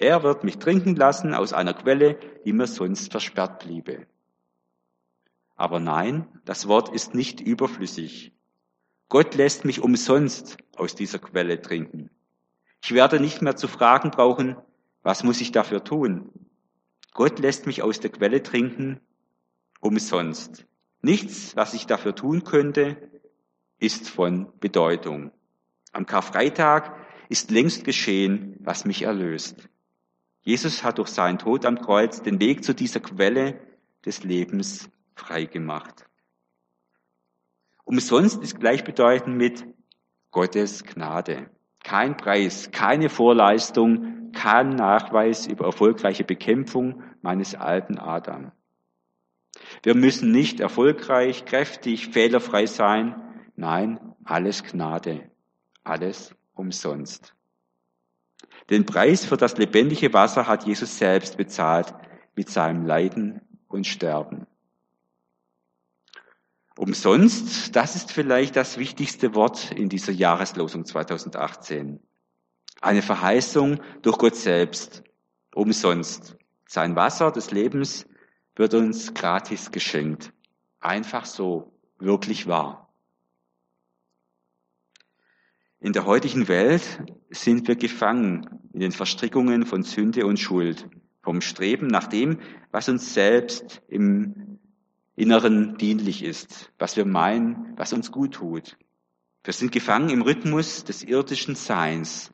Er 0.00 0.22
wird 0.22 0.44
mich 0.44 0.58
trinken 0.58 0.94
lassen 0.94 1.34
aus 1.34 1.52
einer 1.52 1.74
Quelle, 1.74 2.18
die 2.44 2.52
mir 2.52 2.68
sonst 2.68 3.10
versperrt 3.10 3.64
bliebe. 3.64 4.06
Aber 5.56 5.80
nein, 5.80 6.28
das 6.44 6.68
Wort 6.68 6.88
ist 6.90 7.14
nicht 7.14 7.40
überflüssig. 7.40 8.32
Gott 9.08 9.34
lässt 9.34 9.64
mich 9.64 9.80
umsonst 9.80 10.56
aus 10.76 10.94
dieser 10.94 11.18
Quelle 11.18 11.60
trinken. 11.60 12.10
Ich 12.80 12.94
werde 12.94 13.18
nicht 13.18 13.42
mehr 13.42 13.56
zu 13.56 13.66
fragen 13.66 14.12
brauchen, 14.12 14.56
was 15.02 15.24
muss 15.24 15.40
ich 15.40 15.50
dafür 15.50 15.82
tun? 15.82 16.30
Gott 17.12 17.40
lässt 17.40 17.66
mich 17.66 17.82
aus 17.82 17.98
der 17.98 18.10
Quelle 18.10 18.40
trinken, 18.44 19.00
umsonst. 19.80 20.64
Nichts, 21.02 21.56
was 21.56 21.74
ich 21.74 21.86
dafür 21.86 22.14
tun 22.14 22.44
könnte, 22.44 22.96
ist 23.80 24.08
von 24.08 24.52
Bedeutung. 24.60 25.32
Am 25.92 26.06
Karfreitag 26.06 26.94
ist 27.28 27.50
längst 27.50 27.82
geschehen, 27.82 28.56
was 28.60 28.84
mich 28.84 29.02
erlöst. 29.02 29.68
Jesus 30.42 30.82
hat 30.84 30.98
durch 30.98 31.08
seinen 31.08 31.38
Tod 31.38 31.64
am 31.66 31.80
Kreuz 31.80 32.22
den 32.22 32.40
Weg 32.40 32.64
zu 32.64 32.74
dieser 32.74 33.00
Quelle 33.00 33.60
des 34.04 34.24
Lebens 34.24 34.90
freigemacht. 35.14 36.06
Umsonst 37.84 38.42
ist 38.42 38.60
gleichbedeutend 38.60 39.36
mit 39.36 39.64
Gottes 40.30 40.84
Gnade. 40.84 41.50
Kein 41.82 42.16
Preis, 42.16 42.70
keine 42.70 43.08
Vorleistung, 43.08 44.32
kein 44.32 44.70
Nachweis 44.70 45.46
über 45.46 45.66
erfolgreiche 45.66 46.24
Bekämpfung 46.24 47.02
meines 47.22 47.54
alten 47.54 47.98
Adam. 47.98 48.52
Wir 49.82 49.94
müssen 49.94 50.30
nicht 50.30 50.60
erfolgreich, 50.60 51.44
kräftig, 51.44 52.08
fehlerfrei 52.08 52.66
sein. 52.66 53.16
Nein, 53.56 53.98
alles 54.24 54.62
Gnade, 54.64 55.30
alles 55.82 56.34
umsonst. 56.54 57.34
Den 58.70 58.84
Preis 58.84 59.24
für 59.24 59.36
das 59.36 59.56
lebendige 59.56 60.12
Wasser 60.12 60.46
hat 60.46 60.66
Jesus 60.66 60.98
selbst 60.98 61.36
bezahlt 61.36 61.94
mit 62.36 62.50
seinem 62.50 62.84
Leiden 62.84 63.40
und 63.68 63.86
Sterben. 63.86 64.46
Umsonst, 66.76 67.74
das 67.74 67.96
ist 67.96 68.12
vielleicht 68.12 68.54
das 68.54 68.78
wichtigste 68.78 69.34
Wort 69.34 69.72
in 69.72 69.88
dieser 69.88 70.12
Jahreslosung 70.12 70.84
2018. 70.84 71.98
Eine 72.80 73.02
Verheißung 73.02 73.80
durch 74.02 74.18
Gott 74.18 74.36
selbst. 74.36 75.02
Umsonst. 75.54 76.36
Sein 76.66 76.94
Wasser 76.94 77.32
des 77.32 77.50
Lebens 77.50 78.06
wird 78.54 78.74
uns 78.74 79.14
gratis 79.14 79.72
geschenkt. 79.72 80.32
Einfach 80.78 81.24
so, 81.24 81.72
wirklich 81.98 82.46
wahr. 82.46 82.87
In 85.80 85.92
der 85.92 86.06
heutigen 86.06 86.48
Welt 86.48 86.82
sind 87.30 87.68
wir 87.68 87.76
gefangen 87.76 88.48
in 88.72 88.80
den 88.80 88.90
Verstrickungen 88.90 89.64
von 89.64 89.84
Sünde 89.84 90.26
und 90.26 90.40
Schuld, 90.40 90.88
vom 91.22 91.40
Streben 91.40 91.86
nach 91.86 92.08
dem, 92.08 92.38
was 92.72 92.88
uns 92.88 93.14
selbst 93.14 93.80
im 93.88 94.58
Inneren 95.14 95.78
dienlich 95.78 96.24
ist, 96.24 96.72
was 96.78 96.96
wir 96.96 97.04
meinen, 97.04 97.74
was 97.76 97.92
uns 97.92 98.10
gut 98.10 98.34
tut. 98.34 98.76
Wir 99.44 99.52
sind 99.52 99.70
gefangen 99.70 100.10
im 100.10 100.22
Rhythmus 100.22 100.82
des 100.84 101.04
irdischen 101.04 101.54
Seins. 101.54 102.32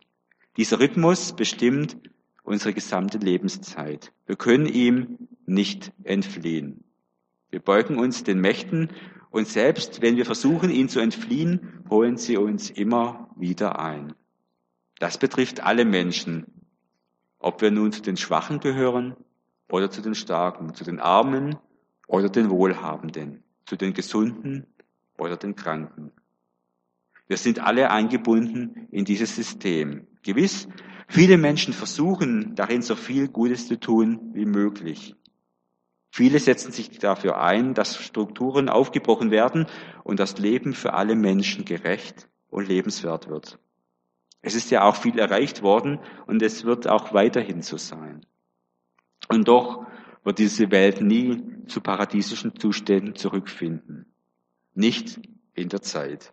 Dieser 0.57 0.81
Rhythmus 0.81 1.37
bestimmt 1.37 1.99
unsere 2.45 2.73
gesamte 2.73 3.19
Lebenszeit. 3.19 4.13
Wir 4.27 4.37
können 4.37 4.67
ihm 4.67 5.19
nicht 5.45 5.93
entfliehen. 6.03 6.85
Wir 7.51 7.61
beugen 7.61 7.99
uns 7.99 8.25
den 8.25 8.41
Mächten 8.41 8.89
und 9.31 9.49
selbst 9.49 10.01
wenn 10.01 10.17
wir 10.17 10.25
versuchen, 10.25 10.71
ihn 10.71 10.89
zu 10.89 11.01
entfliehen, 11.01 11.74
holen 11.95 12.17
sie 12.17 12.37
uns 12.37 12.71
immer 12.71 13.31
wieder 13.37 13.79
ein. 13.79 14.15
Das 14.99 15.17
betrifft 15.17 15.61
alle 15.61 15.85
Menschen, 15.85 16.45
ob 17.39 17.63
wir 17.63 17.71
nun 17.71 17.93
zu 17.93 18.03
den 18.03 18.17
Schwachen 18.17 18.59
gehören 18.59 19.15
oder 19.71 19.89
zu 19.93 20.03
den 20.03 20.17
Starken, 20.17 20.75
zu 20.75 20.83
den 20.83 20.99
Armen 20.99 21.57
oder 22.09 22.29
den 22.29 22.51
Wohlhabenden, 22.51 23.45
zu 23.65 23.77
den 23.77 23.95
Gesunden 23.95 24.67
oder 25.19 25.37
den 25.37 25.55
Kranken. 25.55 26.11
Wir 27.29 27.37
sind 27.37 27.61
alle 27.61 27.93
eingebunden 27.93 28.89
in 28.91 29.05
dieses 29.05 29.37
System. 29.37 30.09
Gewiss, 30.25 30.67
viele 31.07 31.39
Menschen 31.39 31.73
versuchen 31.73 32.57
darin 32.57 32.83
so 32.83 32.97
viel 32.97 33.29
Gutes 33.29 33.69
zu 33.69 33.79
tun 33.79 34.33
wie 34.35 34.47
möglich. 34.47 35.15
Viele 36.17 36.39
setzen 36.39 36.71
sich 36.71 37.01
dafür 37.01 37.41
ein, 37.41 37.75
dass 37.75 37.97
Strukturen 37.97 38.69
aufgebrochen 38.69 39.33
werden 39.33 39.67
und 40.05 40.21
das 40.21 40.39
Leben 40.39 40.73
für 40.73 40.93
alle 40.93 41.17
Menschen 41.17 41.65
gerecht 41.65 42.29
und 42.51 42.69
lebenswert 42.69 43.29
wird. 43.29 43.59
Es 44.41 44.55
ist 44.55 44.71
ja 44.71 44.85
auch 44.85 44.95
viel 44.95 45.19
erreicht 45.19 45.63
worden 45.63 45.99
und 46.29 46.41
es 46.41 46.65
wird 46.65 46.87
auch 46.87 47.13
weiterhin 47.15 47.63
so 47.63 47.79
sein. 47.79 48.25
Und 49.29 49.49
doch 49.49 49.89
wird 50.23 50.39
diese 50.39 50.71
Welt 50.71 51.01
nie 51.01 51.43
zu 51.67 51.81
paradiesischen 51.81 52.55
Zuständen 52.55 53.17
zurückfinden. 53.17 54.07
Nicht 54.73 55.21
in 55.55 55.69
der 55.69 55.83
Zeit. 55.83 56.33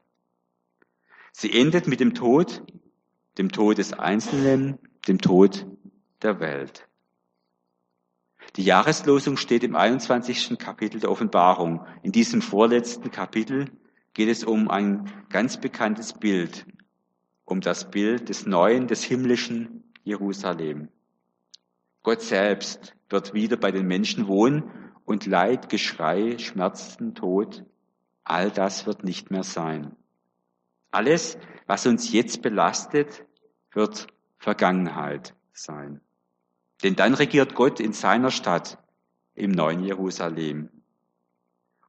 Sie 1.32 1.52
endet 1.60 1.88
mit 1.88 2.00
dem 2.00 2.13
Tod, 2.13 2.62
dem 3.39 3.52
Tod 3.52 3.80
des 3.80 3.94
Einzelnen, 3.94 4.78
dem 5.08 5.20
Tod 5.20 5.65
der 6.22 6.39
Welt. 6.39 6.88
Die 8.57 8.63
Jahreslosung 8.63 9.37
steht 9.37 9.63
im 9.63 9.77
21. 9.77 10.57
Kapitel 10.59 10.99
der 10.99 11.09
Offenbarung. 11.09 11.85
In 12.03 12.11
diesem 12.11 12.41
vorletzten 12.41 13.09
Kapitel 13.09 13.71
geht 14.13 14.27
es 14.27 14.43
um 14.43 14.69
ein 14.69 15.09
ganz 15.29 15.57
bekanntes 15.57 16.11
Bild, 16.11 16.65
um 17.45 17.61
das 17.61 17.89
Bild 17.89 18.27
des 18.27 18.45
neuen, 18.45 18.87
des 18.87 19.05
himmlischen 19.05 19.83
Jerusalem. 20.03 20.89
Gott 22.03 22.21
selbst 22.21 22.93
wird 23.09 23.33
wieder 23.33 23.55
bei 23.55 23.71
den 23.71 23.87
Menschen 23.87 24.27
wohnen 24.27 24.63
und 25.05 25.25
Leid, 25.27 25.69
Geschrei, 25.69 26.37
Schmerzen, 26.37 27.15
Tod, 27.15 27.63
all 28.25 28.51
das 28.51 28.85
wird 28.85 29.05
nicht 29.05 29.31
mehr 29.31 29.43
sein. 29.43 29.95
Alles, 30.91 31.37
was 31.67 31.85
uns 31.85 32.11
jetzt 32.11 32.41
belastet, 32.41 33.25
wird 33.71 34.07
Vergangenheit 34.37 35.35
sein. 35.53 36.01
Denn 36.84 36.96
dann 36.96 37.13
regiert 37.13 37.56
Gott 37.56 37.80
in 37.80 37.94
seiner 37.94 38.32
Stadt, 38.32 38.78
im 39.36 39.52
neuen 39.52 39.84
Jerusalem. 39.84 40.70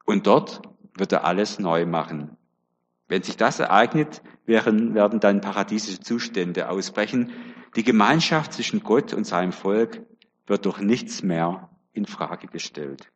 Und 0.05 0.27
dort 0.27 0.63
wird 0.95 1.13
er 1.13 1.25
alles 1.25 1.59
neu 1.59 1.87
machen. 1.87 2.37
Wenn 3.09 3.23
sich 3.23 3.37
das 3.37 3.59
ereignet, 3.59 4.23
werden, 4.47 4.95
werden 4.95 5.21
dann 5.21 5.41
paradiesische 5.41 6.01
Zustände 6.01 6.69
ausbrechen. 6.69 7.33
Die 7.77 7.85
Gemeinschaft 7.85 8.53
zwischen 8.53 8.83
Gott 8.83 9.13
und 9.15 9.25
seinem 9.25 9.53
Volk 9.53 10.03
wird 10.47 10.67
durch 10.67 10.79
nichts 10.81 11.23
mehr 11.23 11.71
in 11.93 12.07
Frage 12.07 12.47
gestellt. 12.47 13.11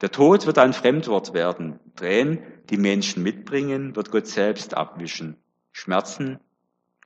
Der 0.00 0.10
Tod 0.10 0.46
wird 0.46 0.58
ein 0.58 0.72
Fremdwort 0.72 1.34
werden. 1.34 1.80
Tränen, 1.96 2.40
die 2.70 2.76
Menschen 2.76 3.22
mitbringen, 3.22 3.96
wird 3.96 4.10
Gott 4.10 4.26
selbst 4.26 4.74
abwischen. 4.74 5.36
Schmerzen 5.72 6.38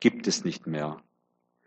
gibt 0.00 0.26
es 0.26 0.44
nicht 0.44 0.66
mehr. 0.66 0.98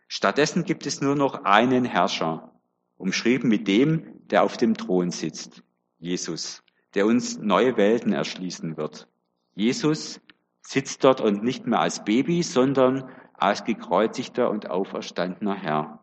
Stattdessen 0.07 0.63
gibt 0.63 0.85
es 0.85 1.01
nur 1.01 1.15
noch 1.15 1.43
einen 1.43 1.85
Herrscher, 1.85 2.51
umschrieben 2.97 3.49
mit 3.49 3.67
dem, 3.67 4.27
der 4.27 4.43
auf 4.43 4.57
dem 4.57 4.75
Thron 4.75 5.11
sitzt, 5.11 5.63
Jesus, 5.99 6.63
der 6.93 7.05
uns 7.05 7.37
neue 7.37 7.77
Welten 7.77 8.13
erschließen 8.13 8.77
wird. 8.77 9.07
Jesus 9.55 10.21
sitzt 10.61 11.03
dort 11.03 11.21
und 11.21 11.43
nicht 11.43 11.67
mehr 11.67 11.79
als 11.79 12.03
Baby, 12.03 12.43
sondern 12.43 13.09
als 13.33 13.63
gekreuzigter 13.63 14.49
und 14.49 14.69
auferstandener 14.69 15.55
Herr. 15.55 15.99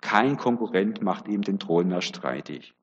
Kein 0.00 0.36
Konkurrent 0.36 1.00
macht 1.00 1.28
ihm 1.28 1.42
den 1.42 1.58
Thron 1.58 1.88
mehr 1.88 2.02
streitig. 2.02 2.74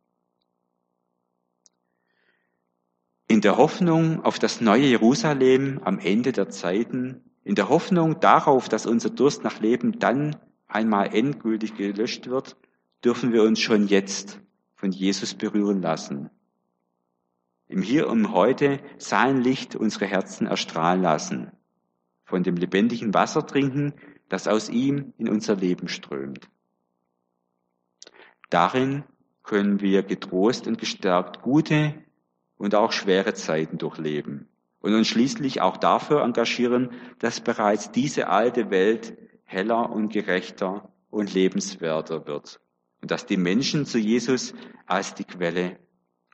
In 3.27 3.41
der 3.41 3.58
Hoffnung 3.58 4.23
auf 4.23 4.39
das 4.39 4.62
neue 4.62 4.86
Jerusalem 4.86 5.82
am 5.84 5.99
Ende 5.99 6.32
der 6.32 6.49
Zeiten, 6.49 7.23
in 7.43 7.55
der 7.55 7.69
Hoffnung 7.69 8.19
darauf, 8.19 8.69
dass 8.69 8.86
unser 8.86 9.10
Durst 9.10 9.43
nach 9.43 9.60
Leben 9.60 9.99
dann 9.99 10.36
einmal 10.69 11.13
endgültig 11.13 11.75
gelöscht 11.75 12.27
wird, 12.27 12.55
dürfen 13.03 13.34
wir 13.34 13.43
uns 13.43 13.60
schon 13.60 13.88
jetzt 13.88 14.39
von 14.75 14.91
Jesus 14.91 15.34
berühren 15.34 15.82
lassen. 15.82 16.29
Im 17.67 17.82
Hier 17.82 18.08
und 18.08 18.32
Heute 18.32 18.79
sein 18.97 19.41
Licht 19.41 19.75
unsere 19.75 20.05
Herzen 20.05 20.47
erstrahlen 20.47 21.01
lassen, 21.01 21.51
von 22.23 22.43
dem 22.43 22.55
lebendigen 22.55 23.13
Wasser 23.13 23.45
trinken, 23.45 23.93
das 24.29 24.47
aus 24.47 24.69
ihm 24.69 25.13
in 25.17 25.27
unser 25.27 25.55
Leben 25.55 25.88
strömt. 25.88 26.49
Darin 28.49 29.03
können 29.43 29.82
wir 29.82 30.03
getrost 30.03 30.67
und 30.67 30.77
gestärkt 30.77 31.41
gute 31.41 31.95
und 32.58 32.75
auch 32.75 32.91
schwere 32.91 33.34
Zeiten 33.34 33.77
durchleben 33.77 34.47
und 34.82 34.93
uns 34.93 35.08
schließlich 35.08 35.62
auch 35.62 35.77
dafür 35.77 36.23
engagieren, 36.23 36.91
dass 37.19 37.41
bereits 37.41 37.91
diese 37.91 38.29
alte 38.29 38.69
Welt 38.69 39.17
heller 39.49 39.89
und 39.89 40.13
gerechter 40.13 40.93
und 41.09 41.33
lebenswerter 41.33 42.27
wird 42.27 42.62
und 43.01 43.09
dass 43.09 43.25
die 43.25 43.38
Menschen 43.38 43.85
zu 43.85 43.97
Jesus 43.97 44.53
als 44.85 45.15
die 45.15 45.23
Quelle 45.23 45.79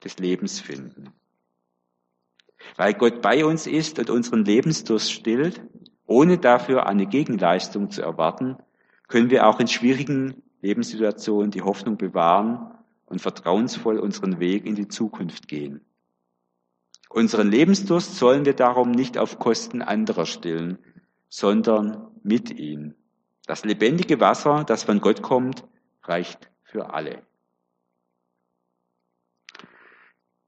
des 0.03 0.19
Lebens 0.19 0.59
finden. 0.59 1.13
Weil 2.75 2.93
Gott 2.93 3.21
bei 3.21 3.45
uns 3.45 3.67
ist 3.67 3.99
und 3.99 4.09
unseren 4.09 4.43
Lebensdurst 4.43 5.13
stillt, 5.13 5.61
ohne 6.05 6.37
dafür 6.37 6.87
eine 6.87 7.05
Gegenleistung 7.05 7.89
zu 7.89 8.01
erwarten, 8.01 8.57
können 9.07 9.29
wir 9.29 9.47
auch 9.47 9.61
in 9.61 9.67
schwierigen 9.67 10.43
Lebenssituationen 10.61 11.51
die 11.51 11.61
Hoffnung 11.61 11.97
bewahren 11.97 12.75
und 13.05 13.21
vertrauensvoll 13.21 13.97
unseren 13.97 14.39
Weg 14.39 14.65
in 14.65 14.75
die 14.75 14.89
Zukunft 14.89 15.47
gehen. 15.47 15.85
Unseren 17.09 17.49
Lebensdurst 17.49 18.17
sollen 18.17 18.43
wir 18.43 18.55
darum 18.55 18.91
nicht 18.91 19.17
auf 19.17 19.39
Kosten 19.39 19.81
anderer 19.81 20.25
stillen, 20.25 20.79
sondern 21.29 22.11
mit 22.23 22.51
ihnen. 22.51 22.95
Das 23.45 23.63
lebendige 23.63 24.19
Wasser, 24.19 24.63
das 24.63 24.83
von 24.83 25.01
Gott 25.01 25.21
kommt, 25.21 25.63
reicht 26.03 26.49
für 26.63 26.93
alle. 26.93 27.21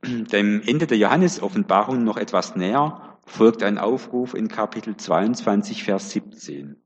Dem 0.03 0.61
Ende 0.61 0.87
der 0.87 0.97
Johannes-Offenbarung 0.97 2.03
noch 2.03 2.17
etwas 2.17 2.55
näher 2.55 3.19
folgt 3.25 3.61
ein 3.61 3.77
Aufruf 3.77 4.33
in 4.33 4.47
Kapitel 4.47 4.95
22, 4.95 5.83
Vers 5.83 6.11
17. 6.11 6.81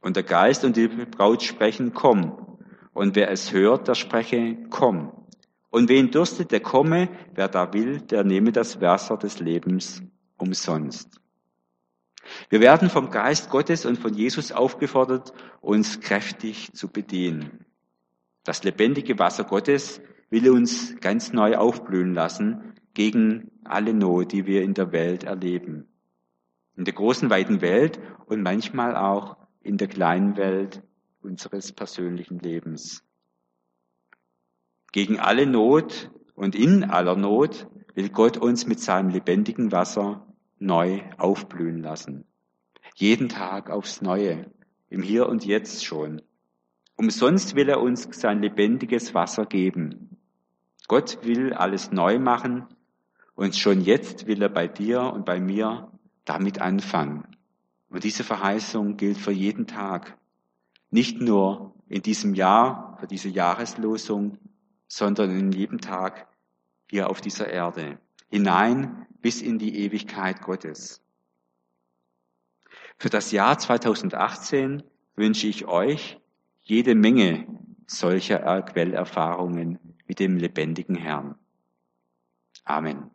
Und 0.00 0.16
der 0.16 0.22
Geist 0.22 0.64
und 0.64 0.76
die 0.76 0.88
Braut 0.88 1.42
sprechen, 1.42 1.92
komm. 1.94 2.58
Und 2.92 3.16
wer 3.16 3.30
es 3.30 3.52
hört, 3.52 3.88
der 3.88 3.94
spreche, 3.94 4.56
komm. 4.70 5.12
Und 5.70 5.88
wen 5.88 6.10
durstet, 6.10 6.50
der 6.50 6.60
komme. 6.60 7.08
Wer 7.34 7.48
da 7.48 7.72
will, 7.72 8.00
der 8.00 8.24
nehme 8.24 8.52
das 8.52 8.80
Wasser 8.80 9.16
des 9.16 9.38
Lebens 9.38 10.02
umsonst. 10.36 11.20
Wir 12.50 12.60
werden 12.60 12.90
vom 12.90 13.10
Geist 13.10 13.50
Gottes 13.50 13.86
und 13.86 13.98
von 13.98 14.14
Jesus 14.14 14.52
aufgefordert, 14.52 15.32
uns 15.60 16.00
kräftig 16.00 16.72
zu 16.72 16.88
bedienen. 16.88 17.64
Das 18.44 18.64
lebendige 18.64 19.18
Wasser 19.18 19.44
Gottes 19.44 20.00
will 20.30 20.50
uns 20.50 20.96
ganz 21.00 21.32
neu 21.32 21.56
aufblühen 21.56 22.14
lassen 22.14 22.74
gegen 22.94 23.50
alle 23.64 23.94
Not, 23.94 24.32
die 24.32 24.46
wir 24.46 24.62
in 24.62 24.74
der 24.74 24.92
Welt 24.92 25.24
erleben. 25.24 25.86
In 26.76 26.84
der 26.84 26.94
großen, 26.94 27.30
weiten 27.30 27.60
Welt 27.60 27.98
und 28.26 28.42
manchmal 28.42 28.96
auch 28.96 29.36
in 29.60 29.76
der 29.76 29.88
kleinen 29.88 30.36
Welt 30.36 30.82
unseres 31.20 31.72
persönlichen 31.72 32.38
Lebens. 32.38 33.04
Gegen 34.92 35.18
alle 35.18 35.46
Not 35.46 36.10
und 36.34 36.54
in 36.54 36.84
aller 36.84 37.16
Not 37.16 37.68
will 37.94 38.08
Gott 38.08 38.36
uns 38.36 38.66
mit 38.66 38.80
seinem 38.80 39.10
lebendigen 39.10 39.72
Wasser 39.72 40.27
neu 40.58 41.02
aufblühen 41.16 41.82
lassen. 41.82 42.24
Jeden 42.94 43.28
Tag 43.28 43.70
aufs 43.70 44.02
Neue, 44.02 44.50
im 44.90 45.02
Hier 45.02 45.28
und 45.28 45.44
Jetzt 45.44 45.84
schon. 45.84 46.22
Umsonst 46.96 47.54
will 47.54 47.68
er 47.68 47.80
uns 47.80 48.08
sein 48.10 48.42
lebendiges 48.42 49.14
Wasser 49.14 49.46
geben. 49.46 50.16
Gott 50.88 51.18
will 51.22 51.52
alles 51.52 51.92
neu 51.92 52.18
machen 52.18 52.66
und 53.34 53.54
schon 53.54 53.82
jetzt 53.82 54.26
will 54.26 54.42
er 54.42 54.48
bei 54.48 54.66
dir 54.66 55.12
und 55.12 55.24
bei 55.24 55.38
mir 55.38 55.92
damit 56.24 56.60
anfangen. 56.60 57.24
Und 57.90 58.04
diese 58.04 58.24
Verheißung 58.24 58.96
gilt 58.96 59.18
für 59.18 59.32
jeden 59.32 59.66
Tag. 59.66 60.18
Nicht 60.90 61.20
nur 61.20 61.74
in 61.88 62.02
diesem 62.02 62.34
Jahr, 62.34 62.96
für 62.98 63.06
diese 63.06 63.28
Jahreslosung, 63.28 64.38
sondern 64.88 65.30
in 65.30 65.52
jedem 65.52 65.80
Tag 65.80 66.26
hier 66.90 67.10
auf 67.10 67.20
dieser 67.20 67.48
Erde. 67.48 67.98
Hinein 68.30 69.06
bis 69.20 69.42
in 69.42 69.58
die 69.58 69.78
Ewigkeit 69.84 70.40
Gottes. 70.42 71.02
Für 72.98 73.10
das 73.10 73.30
Jahr 73.30 73.58
2018 73.58 74.82
wünsche 75.14 75.46
ich 75.46 75.66
euch 75.66 76.20
jede 76.62 76.94
Menge 76.94 77.46
solcher 77.86 78.62
Quellerfahrungen 78.62 79.78
mit 80.06 80.18
dem 80.20 80.36
lebendigen 80.36 80.96
Herrn. 80.96 81.36
Amen. 82.64 83.10